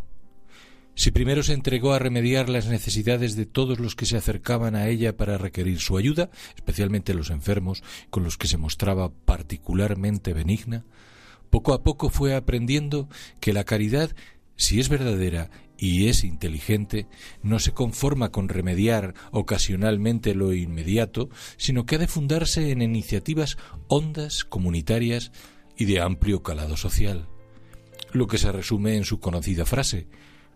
[1.02, 4.86] Si primero se entregó a remediar las necesidades de todos los que se acercaban a
[4.86, 10.84] ella para requerir su ayuda, especialmente los enfermos, con los que se mostraba particularmente benigna,
[11.50, 13.08] poco a poco fue aprendiendo
[13.40, 14.14] que la caridad,
[14.54, 17.08] si es verdadera y es inteligente,
[17.42, 23.58] no se conforma con remediar ocasionalmente lo inmediato, sino que ha de fundarse en iniciativas
[23.88, 25.32] hondas, comunitarias
[25.76, 27.26] y de amplio calado social.
[28.12, 30.06] Lo que se resume en su conocida frase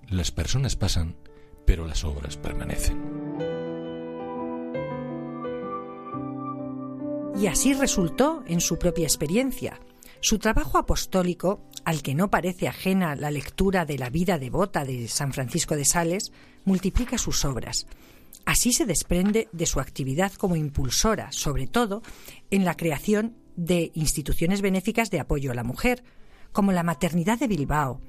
[0.09, 1.17] las personas pasan,
[1.65, 3.17] pero las obras permanecen.
[7.39, 9.79] Y así resultó en su propia experiencia.
[10.21, 15.07] Su trabajo apostólico, al que no parece ajena la lectura de la vida devota de
[15.09, 16.33] San Francisco de Sales,
[16.65, 17.87] multiplica sus obras.
[18.47, 22.03] Así se desprende de su actividad como impulsora, sobre todo
[22.51, 26.05] en la creación de instituciones benéficas de apoyo a la mujer,
[26.53, 28.01] como la Maternidad de Bilbao,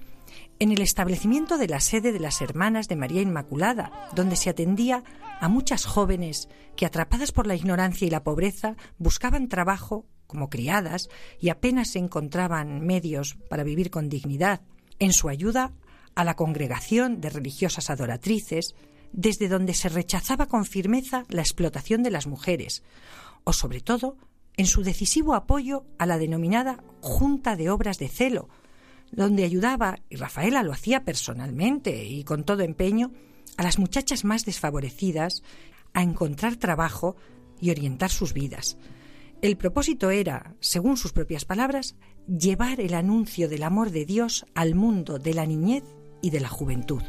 [0.59, 5.03] en el establecimiento de la sede de las Hermanas de María Inmaculada, donde se atendía
[5.39, 11.09] a muchas jóvenes que, atrapadas por la ignorancia y la pobreza, buscaban trabajo como criadas
[11.39, 14.61] y apenas encontraban medios para vivir con dignidad,
[14.99, 15.73] en su ayuda
[16.15, 18.75] a la congregación de religiosas adoratrices,
[19.13, 22.83] desde donde se rechazaba con firmeza la explotación de las mujeres,
[23.43, 24.17] o sobre todo
[24.57, 28.49] en su decisivo apoyo a la denominada Junta de Obras de Celo,
[29.11, 33.11] donde ayudaba, y Rafaela lo hacía personalmente y con todo empeño,
[33.57, 35.43] a las muchachas más desfavorecidas
[35.93, 37.15] a encontrar trabajo
[37.59, 38.77] y orientar sus vidas.
[39.41, 41.95] El propósito era, según sus propias palabras,
[42.27, 45.83] llevar el anuncio del amor de Dios al mundo de la niñez
[46.21, 47.03] y de la juventud.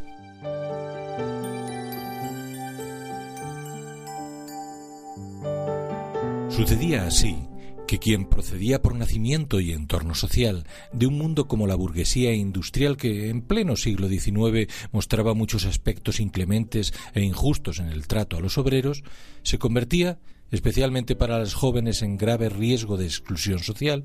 [6.50, 7.47] Sucedía así
[7.88, 12.98] que quien procedía por nacimiento y entorno social de un mundo como la burguesía industrial
[12.98, 18.40] que en pleno siglo XIX mostraba muchos aspectos inclementes e injustos en el trato a
[18.40, 19.02] los obreros,
[19.42, 20.20] se convertía
[20.50, 24.04] especialmente para las jóvenes en grave riesgo de exclusión social,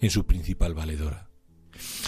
[0.00, 1.28] en su principal valedora.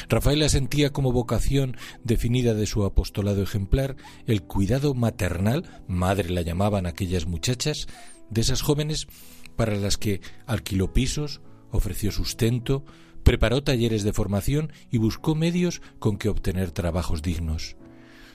[0.09, 3.97] Rafaela sentía como vocación definida de su apostolado ejemplar
[4.27, 7.89] el cuidado maternal, madre la llamaban aquellas muchachas,
[8.31, 9.09] de esas jóvenes
[9.57, 11.41] para las que alquiló pisos,
[11.71, 12.85] ofreció sustento,
[13.23, 17.77] preparó talleres de formación y buscó medios con que obtener trabajos dignos.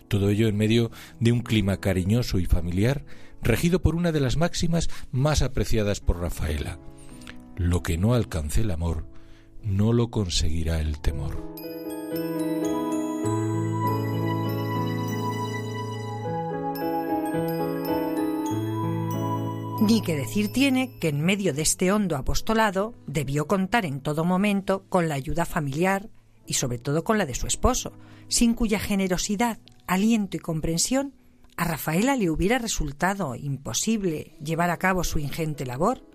[0.07, 0.91] Todo ello en medio
[1.21, 3.05] de un clima cariñoso y familiar,
[3.41, 6.79] regido por una de las máximas más apreciadas por Rafaela.
[7.55, 9.05] Lo que no alcance el amor,
[9.63, 11.41] no lo conseguirá el temor.
[19.81, 24.23] Ni que decir tiene que en medio de este hondo apostolado debió contar en todo
[24.23, 26.07] momento con la ayuda familiar
[26.45, 27.91] y sobre todo con la de su esposo,
[28.27, 29.57] sin cuya generosidad,
[29.87, 31.15] aliento y comprensión
[31.57, 36.05] a Rafaela le hubiera resultado imposible llevar a cabo su ingente labor.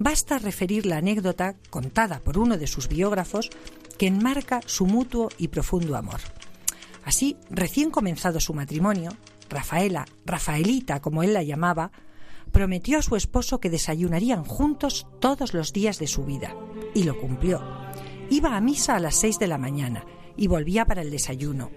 [0.00, 3.48] Basta referir la anécdota contada por uno de sus biógrafos
[3.96, 6.20] que enmarca su mutuo y profundo amor.
[7.04, 9.12] Así, recién comenzado su matrimonio,
[9.48, 11.92] Rafaela, Rafaelita como él la llamaba,
[12.58, 16.56] prometió a su esposo que desayunarían juntos todos los días de su vida,
[16.92, 17.62] y lo cumplió.
[18.30, 20.04] Iba a misa a las seis de la mañana
[20.36, 21.70] y volvía para el desayuno.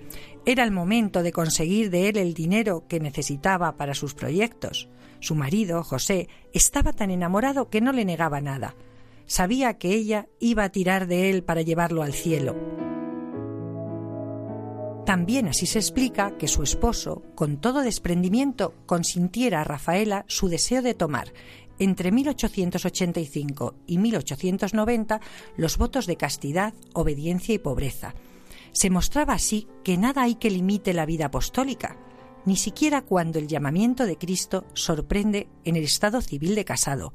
[0.43, 4.89] Era el momento de conseguir de él el dinero que necesitaba para sus proyectos.
[5.19, 8.73] Su marido, José, estaba tan enamorado que no le negaba nada.
[9.27, 12.80] Sabía que ella iba a tirar de él para llevarlo al cielo.
[15.11, 20.81] También así se explica que su esposo, con todo desprendimiento, consintiera a Rafaela su deseo
[20.81, 21.33] de tomar,
[21.79, 25.19] entre 1885 y 1890,
[25.57, 28.15] los votos de castidad, obediencia y pobreza.
[28.71, 31.97] Se mostraba así que nada hay que limite la vida apostólica,
[32.45, 37.13] ni siquiera cuando el llamamiento de Cristo sorprende en el estado civil de casado.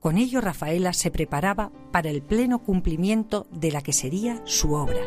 [0.00, 5.02] Con ello Rafaela se preparaba para el pleno cumplimiento de la que sería su obra.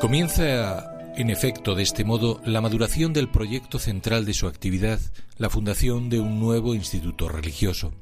[0.00, 5.00] Comienza en efecto, de este modo, la maduración del proyecto central de su actividad,
[5.38, 7.94] la fundación de un nuevo instituto religioso.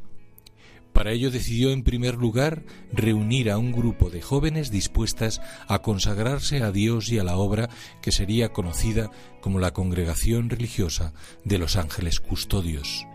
[0.93, 6.65] Para ello decidió en primer lugar reunir a un grupo de jóvenes dispuestas a consagrarse
[6.65, 7.71] a Dios y a la obra
[8.03, 11.13] que sería conocida como la Congregación Religiosa
[11.45, 13.07] de los Ángeles Custodios.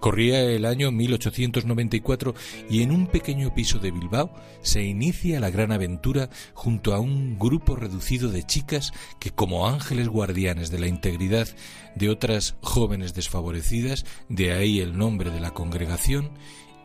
[0.00, 2.34] Corría el año 1894
[2.70, 4.32] y en un pequeño piso de Bilbao
[4.62, 10.08] se inicia la gran aventura junto a un grupo reducido de chicas que como ángeles
[10.08, 11.48] guardianes de la integridad
[11.94, 16.30] de otras jóvenes desfavorecidas, de ahí el nombre de la congregación,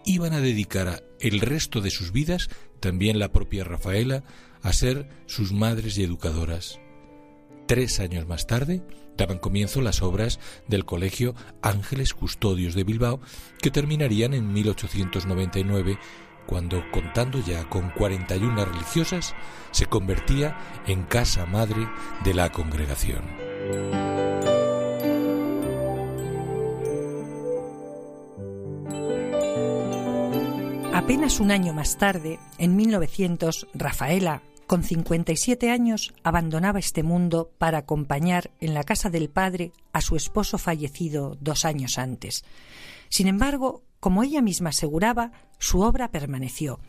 [0.05, 2.49] iban a dedicar el resto de sus vidas,
[2.79, 4.23] también la propia Rafaela,
[4.61, 6.79] a ser sus madres y educadoras.
[7.67, 8.83] Tres años más tarde,
[9.17, 13.19] daban comienzo las obras del Colegio Ángeles Custodios de Bilbao,
[13.61, 15.97] que terminarían en 1899,
[16.45, 19.35] cuando, contando ya con 41 religiosas,
[19.71, 20.57] se convertía
[20.87, 21.87] en casa madre
[22.23, 23.21] de la congregación.
[30.93, 37.79] Apenas un año más tarde, en 1900, Rafaela, con 57 años abandonaba este mundo para
[37.79, 42.45] acompañar en la casa del padre a su esposo fallecido dos años antes.
[43.09, 46.79] Sin embargo, como ella misma aseguraba, su obra permaneció.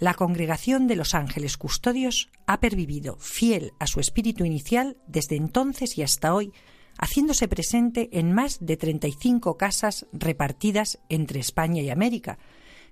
[0.00, 5.96] La congregación de los ángeles custodios ha pervivido fiel a su espíritu inicial desde entonces
[5.96, 6.52] y hasta hoy,
[6.98, 12.38] haciéndose presente en más de 35 casas repartidas entre España y América,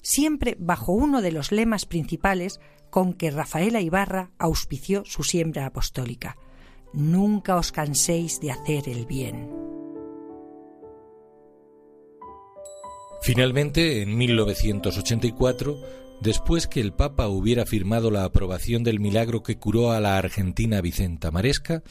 [0.03, 2.61] siempre bajo uno de los lemas principales
[2.91, 6.37] con que Rafaela Ibarra auspició su siembra apostólica.
[6.93, 9.51] Nunca os canséis de hacer el bien.
[13.21, 15.77] Finalmente, en 1984,
[16.21, 20.81] después que el Papa hubiera firmado la aprobación del milagro que curó a la argentina
[20.81, 21.83] Vicenta Maresca,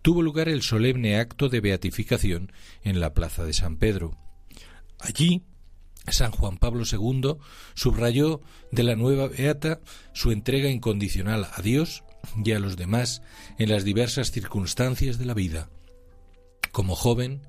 [0.00, 2.52] tuvo lugar el solemne acto de beatificación
[2.82, 4.16] en la Plaza de San Pedro.
[5.00, 5.42] Allí,
[6.08, 7.36] San Juan Pablo II
[7.74, 8.40] subrayó
[8.70, 9.80] de la nueva beata
[10.12, 12.04] su entrega incondicional a Dios
[12.44, 13.22] y a los demás
[13.58, 15.68] en las diversas circunstancias de la vida,
[16.72, 17.42] como joven,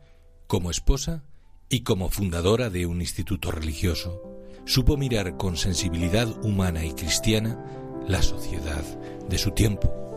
[0.48, 1.24] como esposa
[1.70, 4.22] y como fundadora de un instituto religioso.
[4.66, 7.64] Supo mirar con sensibilidad humana y cristiana
[8.08, 8.84] la sociedad
[9.30, 10.17] de su tiempo.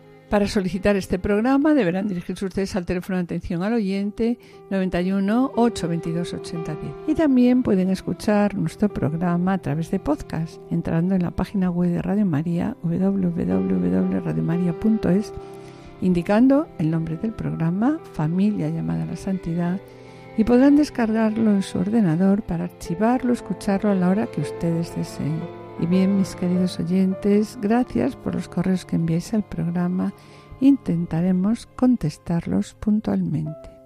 [0.31, 6.33] Para solicitar este programa deberán dirigirse ustedes al teléfono de atención al oyente 91 822
[6.35, 6.93] 8010.
[7.07, 11.89] Y también pueden escuchar nuestro programa a través de podcast entrando en la página web
[11.89, 15.33] de Radio María www.radiomaria.es
[15.99, 19.81] indicando el nombre del programa Familia llamada a la Santidad
[20.37, 25.60] y podrán descargarlo en su ordenador para archivarlo, escucharlo a la hora que ustedes deseen.
[25.81, 30.13] Y bien, mis queridos oyentes, gracias por los correos que enviáis al programa.
[30.59, 33.80] Intentaremos contestarlos puntualmente.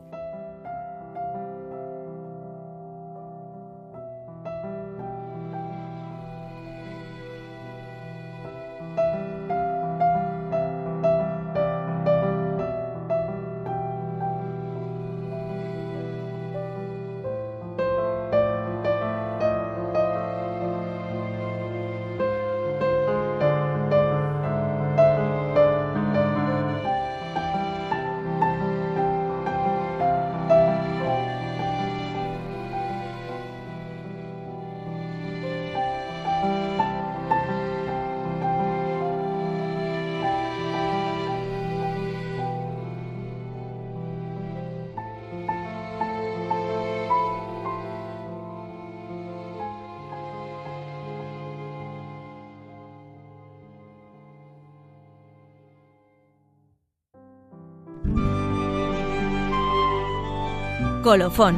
[61.06, 61.56] Colofón.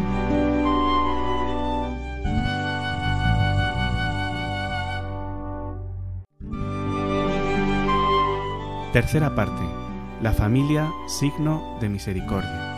[8.91, 9.63] Tercera parte.
[10.21, 12.73] La familia, signo de misericordia.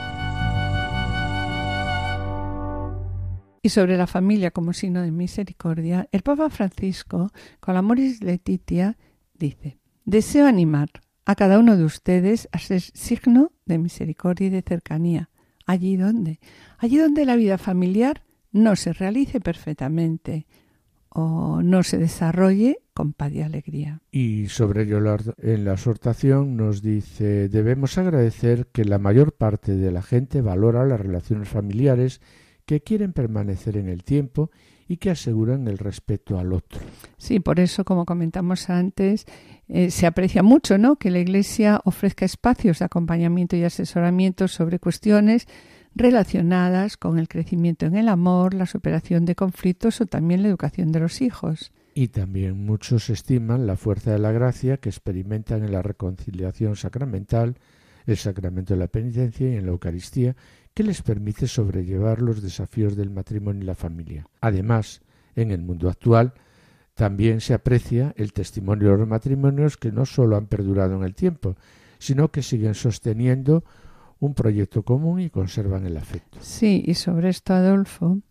[3.63, 8.95] Y sobre la familia como signo de misericordia, el Papa Francisco, con la Moris Letitia,
[9.34, 10.91] dice, deseo animar
[11.26, 15.28] a cada uno de ustedes a ser signo de misericordia y de cercanía,
[15.70, 16.39] allí donde,
[16.80, 20.47] allí donde la vida familiar no se realice perfectamente
[21.09, 24.01] o no se desarrolle con paz y alegría.
[24.11, 24.97] Y sobre ello
[25.38, 30.86] en la exhortación nos dice debemos agradecer que la mayor parte de la gente valora
[30.88, 32.20] las relaciones familiares
[32.65, 34.49] que quieren permanecer en el tiempo
[34.90, 36.82] y que aseguran el respeto al otro.
[37.18, 39.26] Sí, por eso, como comentamos antes,
[39.70, 40.96] eh, se aprecia mucho ¿no?
[40.96, 45.48] que la Iglesia ofrezca espacios de acompañamiento y asesoramiento sobre cuestiones
[45.94, 50.92] relacionadas con el crecimiento en el amor, la superación de conflictos o también la educación
[50.92, 51.72] de los hijos.
[51.94, 57.58] Y también muchos estiman la fuerza de la gracia que experimentan en la reconciliación sacramental,
[58.08, 60.36] el sacramento de la penitencia y en la Eucaristía,
[60.80, 64.25] que les permite sobrellevar los desafíos del matrimonio y la familia.
[64.39, 65.01] Además,
[65.36, 66.32] en el mundo actual,
[66.93, 71.15] también se aprecia el testimonio de los matrimonios que no solo han perdurado en el
[71.15, 71.57] tiempo,
[71.97, 73.65] sino que siguen sosteniendo
[74.21, 76.38] un proyecto común y conservan el afecto.
[76.39, 78.21] Sí, y sobre esto Adolfo,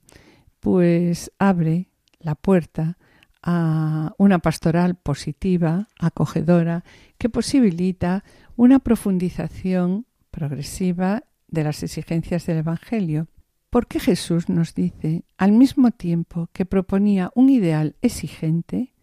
[0.58, 2.96] pues abre la puerta
[3.42, 6.82] a una pastoral positiva, acogedora,
[7.18, 8.24] que posibilita
[8.56, 13.28] una profundización progresiva de las exigencias del Evangelio
[13.70, 18.94] porque Jesús nos dice, al mismo tiempo que proponía un ideal exigente,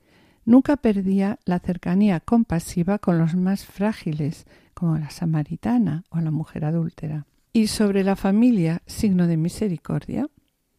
[0.44, 6.66] nunca perdía la cercanía compasiva con los más frágiles, como la samaritana o la mujer
[6.66, 7.28] adúltera.
[7.54, 10.28] Y sobre la familia, signo de misericordia,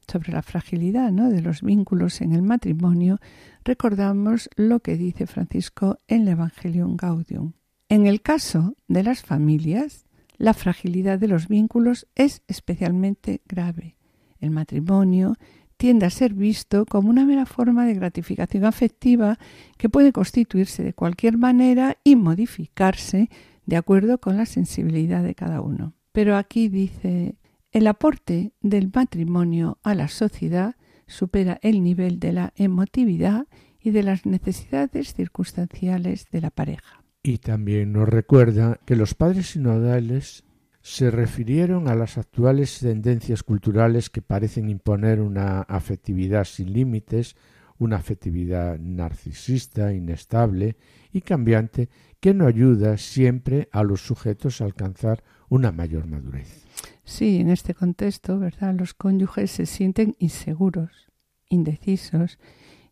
[0.07, 1.31] sobre la fragilidad ¿no?
[1.31, 3.19] de los vínculos en el matrimonio,
[3.65, 7.53] recordamos lo que dice Francisco en el Evangelium Gaudium.
[7.89, 10.06] En el caso de las familias,
[10.39, 13.97] la fragilidad de los vínculos es especialmente grave.
[14.39, 15.37] El matrimonio
[15.77, 19.39] tiende a ser visto como una mera forma de gratificación afectiva
[19.77, 23.29] que puede constituirse de cualquier manera y modificarse
[23.67, 25.95] de acuerdo con la sensibilidad de cada uno.
[26.13, 27.37] Pero aquí dice,
[27.73, 30.77] el aporte del matrimonio a la sociedad
[31.07, 33.47] supera el nivel de la emotividad
[33.81, 37.06] y de las necesidades circunstanciales de la pareja.
[37.27, 40.45] Y también nos recuerda que los padres sinodales
[40.81, 47.35] se refirieron a las actuales tendencias culturales que parecen imponer una afectividad sin límites,
[47.79, 50.77] una afectividad narcisista, inestable
[51.13, 51.89] y cambiante
[52.21, 56.65] que no ayuda siempre a los sujetos a alcanzar una mayor madurez.
[57.03, 58.77] Sí, en este contexto, ¿verdad?
[58.79, 61.11] Los cónyuges se sienten inseguros,
[61.49, 62.39] indecisos,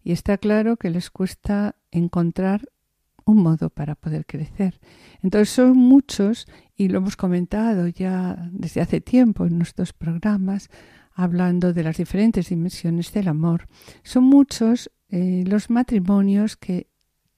[0.03, 2.69] y está claro que les cuesta encontrar
[3.25, 4.81] un modo para poder crecer.
[5.23, 6.47] Entonces son muchos,
[6.77, 10.69] y lo hemos comentado ya desde hace tiempo en nuestros programas,
[11.15, 13.69] hablando de las diferentes dimensiones del amor,
[14.03, 16.89] son muchos eh, los matrimonios que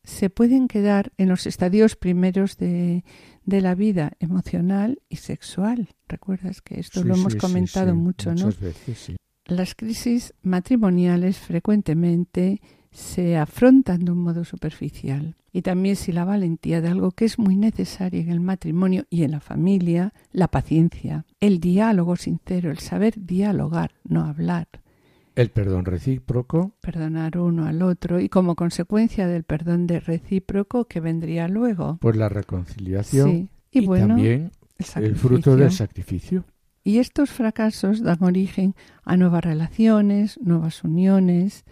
[0.02, 3.04] se pueden quedar en los estadios primeros de,
[3.44, 5.88] de la vida emocional y sexual.
[6.08, 8.46] Recuerdas que esto lo hemos comentado mucho, ¿no?
[8.46, 9.16] Veces,
[9.46, 12.60] Las crisis matrimoniales frecuentemente
[12.92, 15.36] se afrontan de un modo superficial.
[15.56, 19.22] Y también si la valentía de algo que es muy necesario en el matrimonio y
[19.22, 24.68] en la familia, la paciencia, el diálogo sincero, el saber dialogar, no hablar.
[25.34, 26.76] El perdón recíproco.
[26.82, 31.96] Perdonar uno al otro y como consecuencia del perdón de recíproco que vendría luego.
[32.02, 33.30] Pues la reconciliación.
[33.30, 33.48] Sí.
[33.70, 34.52] Y, bueno, también
[34.96, 36.44] el, el fruto del sacrificio.
[36.84, 41.64] Y estos fracasos dan origen a nuevas relaciones, nuevas uniones,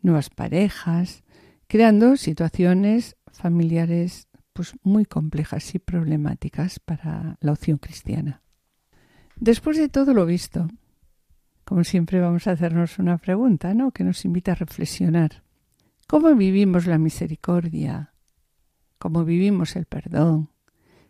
[0.00, 1.22] nuevas parejas,
[1.66, 8.42] creando situaciones familiares pues muy complejas y problemáticas para la opción cristiana.
[9.36, 10.68] Después de todo lo visto,
[11.64, 13.90] como siempre vamos a hacernos una pregunta, ¿no?
[13.90, 15.42] que nos invita a reflexionar.
[16.06, 18.14] ¿Cómo vivimos la misericordia?
[18.98, 20.50] ¿Cómo vivimos el perdón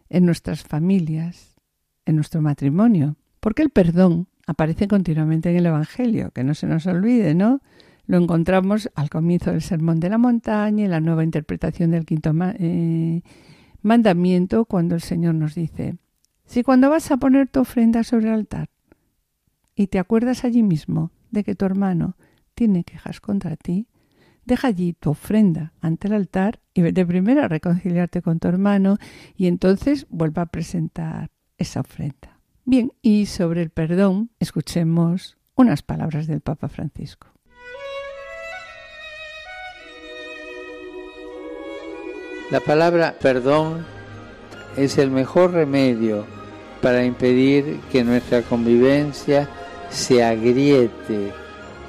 [0.09, 1.57] en nuestras familias,
[2.05, 3.17] en nuestro matrimonio?
[3.39, 7.61] Porque el perdón aparece continuamente en el Evangelio, que no se nos olvide, ¿no?
[8.07, 12.33] Lo encontramos al comienzo del Sermón de la Montaña, en la nueva interpretación del quinto
[12.41, 13.23] eh,
[13.83, 15.97] mandamiento, cuando el Señor nos dice,
[16.45, 18.69] si cuando vas a poner tu ofrenda sobre el altar
[19.75, 22.17] y te acuerdas allí mismo de que tu hermano
[22.55, 23.89] tiene quejas contra ti,
[24.45, 28.99] deja allí tu ofrenda ante el altar y vete primero a reconciliarte con tu hermano
[29.37, 32.39] y entonces vuelva a presentar esa ofrenda.
[32.65, 37.36] Bien, y sobre el perdón, escuchemos unas palabras del Papa Francisco.
[42.51, 43.85] La palabra perdón
[44.77, 46.27] es el mejor remedio
[46.81, 49.49] para impedir que nuestra convivencia
[49.91, 51.33] se agriete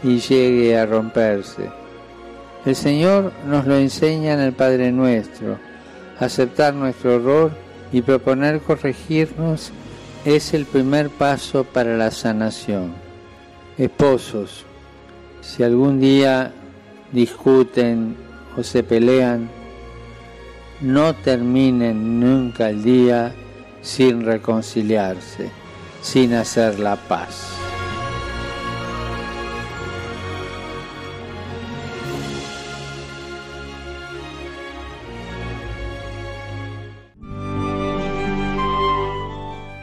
[0.04, 1.70] y llegue a romperse.
[2.66, 5.60] El Señor nos lo enseña en el Padre Nuestro.
[6.20, 7.52] Aceptar nuestro error
[7.92, 9.72] y proponer corregirnos
[10.26, 12.94] es el primer paso para la sanación.
[13.78, 14.66] Esposos,
[15.42, 16.52] si algún día
[17.12, 18.18] discuten
[18.58, 19.50] o se pelean,
[20.82, 23.34] no terminen nunca el día
[23.82, 25.50] sin reconciliarse,
[26.02, 27.54] sin hacer la paz.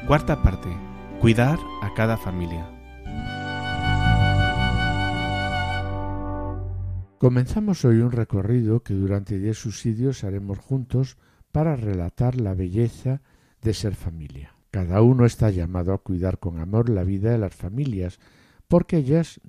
[0.06, 0.68] Cuarta parte.
[1.20, 2.73] Cuidar a cada familia.
[7.24, 11.16] Comenzamos hoy un recorrido que durante diez subsidios haremos juntos
[11.52, 13.22] para relatar la belleza
[13.62, 14.56] de ser familia.
[14.70, 18.20] Cada uno está llamado a cuidar con amor la vida de las familias,
[18.68, 19.40] porque ellas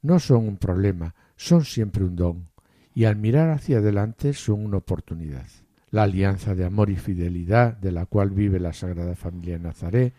[0.00, 2.48] no son un problema, son siempre un don,
[2.94, 5.46] y al mirar hacia adelante son una oportunidad.
[5.90, 10.14] La alianza de amor y fidelidad de la cual vive la Sagrada Familia de Nazaret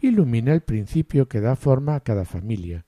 [0.00, 2.84] ilumina el principio que da forma a cada familia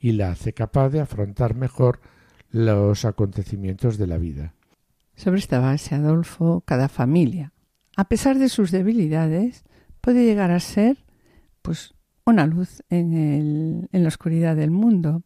[0.00, 2.00] y la hace capaz de afrontar mejor
[2.54, 4.54] los acontecimientos de la vida.
[5.16, 7.52] Sobre esta base, Adolfo, cada familia,
[7.96, 9.64] a pesar de sus debilidades,
[10.00, 11.04] puede llegar a ser
[11.62, 11.94] pues
[12.24, 15.24] una luz en, el, en la oscuridad del mundo.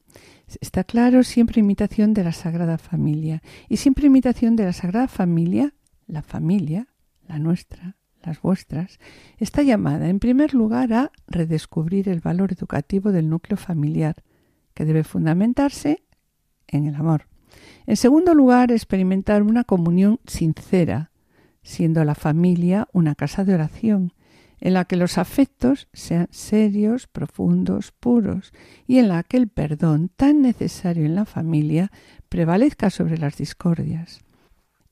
[0.63, 3.43] Está claro, siempre imitación de la Sagrada Familia.
[3.69, 5.75] Y siempre imitación de la Sagrada Familia,
[6.07, 6.89] la familia,
[7.27, 8.99] la nuestra, las vuestras,
[9.37, 14.17] está llamada en primer lugar a redescubrir el valor educativo del núcleo familiar,
[14.73, 16.08] que debe fundamentarse
[16.69, 17.27] en el amor.
[17.87, 21.11] En segundo lugar, experimentar una comunión sincera,
[21.63, 24.13] siendo la familia una casa de oración,
[24.61, 28.53] en la que los afectos sean serios, profundos, puros,
[28.87, 31.93] y en la que el perdón tan necesario en la familia
[32.29, 34.21] prevalezca sobre las discordias.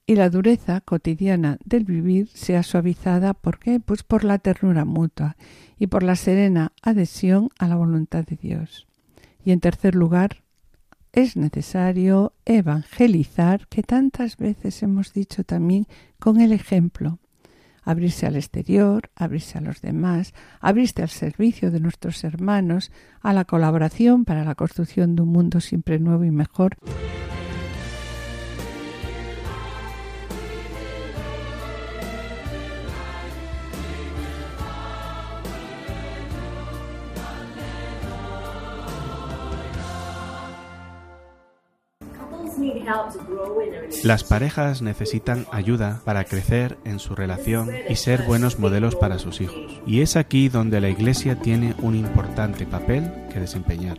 [0.07, 3.81] Y la dureza cotidiana del vivir sea suavizada, ¿por qué?
[3.81, 5.37] Pues por la ternura mutua
[5.79, 8.87] y por la serena adhesión a la voluntad de Dios.
[9.45, 10.45] Y en tercer lugar,
[11.17, 15.87] es necesario evangelizar, que tantas veces hemos dicho también
[16.19, 17.19] con el ejemplo.
[17.83, 22.93] Abrirse al exterior, abrirse a los demás, abrirse al servicio de nuestros hermanos,
[23.23, 26.77] a la colaboración para la construcción de un mundo siempre nuevo y mejor.
[44.05, 49.41] Las parejas necesitan ayuda para crecer en su relación y ser buenos modelos para sus
[49.41, 49.81] hijos.
[49.87, 53.99] Y es aquí donde la Iglesia tiene un importante papel que desempeñar.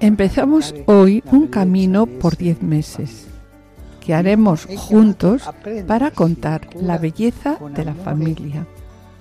[0.00, 3.26] Empezamos hoy un camino por diez meses
[4.00, 5.42] que haremos juntos
[5.86, 8.66] para contar la belleza de la familia.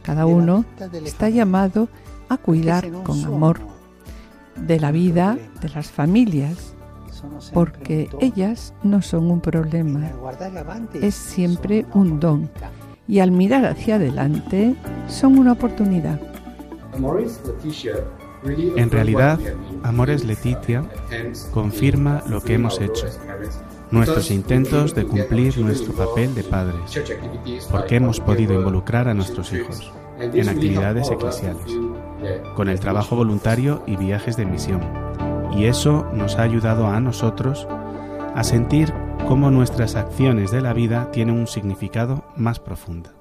[0.04, 0.66] Cada uno
[1.06, 1.88] está llamado
[2.30, 3.60] a cuidar con amor
[4.56, 6.76] de la vida de las familias,
[7.54, 10.10] porque ellas no son un problema,
[10.94, 12.50] es siempre un don.
[13.08, 14.76] y al mirar hacia adelante
[15.08, 16.20] son una oportunidad.
[18.78, 19.40] En realidad,
[19.84, 20.84] Amores Leticia
[21.52, 23.08] confirma lo que hemos hecho,
[23.92, 27.02] nuestros intentos de cumplir nuestro papel de padres,
[27.72, 31.78] porque hemos podido involucrar a nuestros hijos en actividades eclesiales,
[32.56, 34.82] con el trabajo voluntario y viajes de misión.
[35.56, 37.68] Y eso nos ha ayudado a nosotros
[38.36, 38.94] a sentir
[39.28, 43.19] cómo nuestras acciones de la vida tienen un significado más profundo.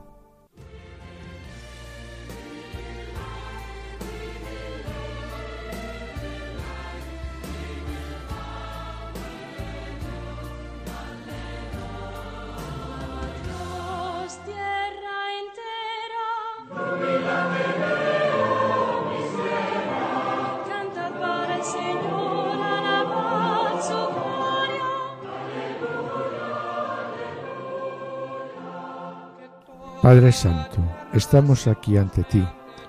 [30.08, 30.78] Padre Santo,
[31.12, 32.42] estamos aquí ante ti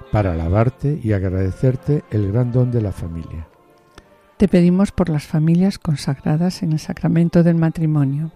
[0.09, 3.45] para alabarte y agradecerte el gran don de la familia.
[4.37, 8.31] Te pedimos por las familias consagradas en el sacramento del matrimonio,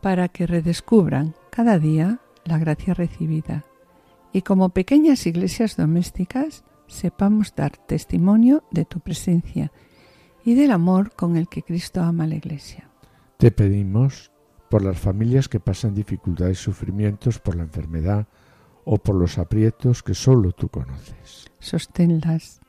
[0.00, 3.64] para que redescubran cada día la gracia recibida
[4.32, 9.72] y como pequeñas iglesias domésticas sepamos dar testimonio de tu presencia
[10.44, 12.88] y del amor con el que Cristo ama a la iglesia.
[13.38, 14.30] Te pedimos
[14.68, 18.26] por las familias que pasan dificultades y sufrimientos por la enfermedad
[18.84, 21.50] o por los aprietos que solo tú conoces.
[21.58, 22.60] Sosténlas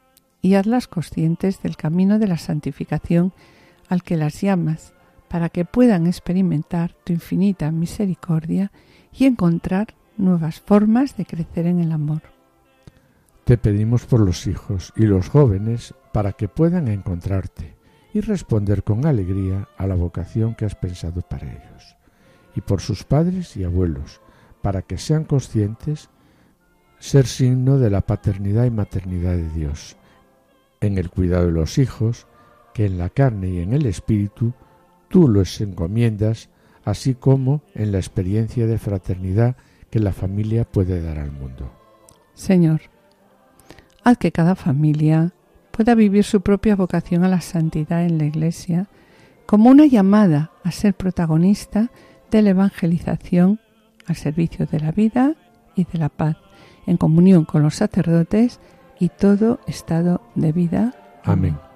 [0.41, 3.33] y hazlas conscientes del camino de la santificación
[3.89, 4.93] al que las llamas,
[5.29, 8.71] para que puedan experimentar tu infinita misericordia
[9.11, 12.21] y encontrar nuevas formas de crecer en el amor.
[13.43, 17.76] Te pedimos por los hijos y los jóvenes para que puedan encontrarte
[18.13, 21.97] y responder con alegría a la vocación que has pensado para ellos,
[22.55, 24.21] y por sus padres y abuelos,
[24.61, 26.09] para que sean conscientes
[26.99, 29.97] ser signo de la paternidad y maternidad de Dios,
[30.81, 32.27] en el cuidado de los hijos,
[32.73, 34.53] que en la carne y en el espíritu
[35.09, 36.49] tú los encomiendas,
[36.85, 39.55] así como en la experiencia de fraternidad
[39.89, 41.71] que la familia puede dar al mundo.
[42.33, 42.81] Señor,
[44.03, 45.33] haz que cada familia
[45.77, 48.87] pueda vivir su propia vocación a la santidad en la Iglesia
[49.45, 51.91] como una llamada a ser protagonista
[52.31, 53.59] de la evangelización
[54.07, 55.35] al servicio de la vida
[55.75, 56.35] y de la paz,
[56.87, 58.59] en comunión con los sacerdotes
[58.99, 60.95] y todo estado de vida.
[61.23, 61.66] Amén.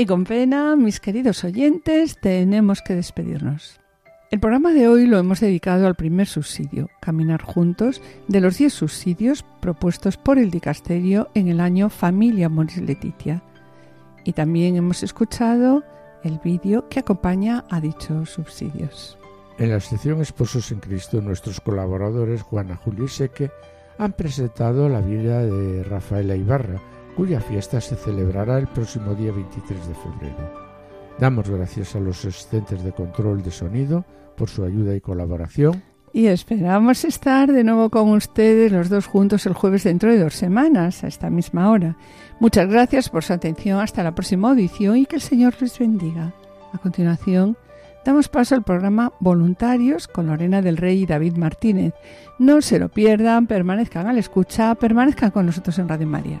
[0.00, 3.80] Y con pena, mis queridos oyentes, tenemos que despedirnos.
[4.30, 8.72] El programa de hoy lo hemos dedicado al primer subsidio, Caminar Juntos, de los 10
[8.72, 13.42] subsidios propuestos por el Dicasterio en el año Familia Moris Letitia.
[14.22, 15.82] Y también hemos escuchado
[16.22, 19.18] el vídeo que acompaña a dichos subsidios.
[19.58, 23.50] En la sección Esposos en Cristo, nuestros colaboradores Juana, Julio y Seque
[23.98, 26.80] han presentado la vida de Rafaela Ibarra,
[27.18, 30.52] cuya fiesta se celebrará el próximo día 23 de febrero.
[31.18, 34.04] Damos gracias a los asistentes de control de sonido
[34.36, 35.82] por su ayuda y colaboración.
[36.12, 40.34] Y esperamos estar de nuevo con ustedes los dos juntos el jueves dentro de dos
[40.34, 41.96] semanas, a esta misma hora.
[42.38, 43.80] Muchas gracias por su atención.
[43.80, 46.32] Hasta la próxima audición y que el Señor les bendiga.
[46.72, 47.56] A continuación,
[48.04, 51.94] damos paso al programa Voluntarios con Lorena del Rey y David Martínez.
[52.38, 56.40] No se lo pierdan, permanezcan a la escucha, permanezcan con nosotros en Radio María.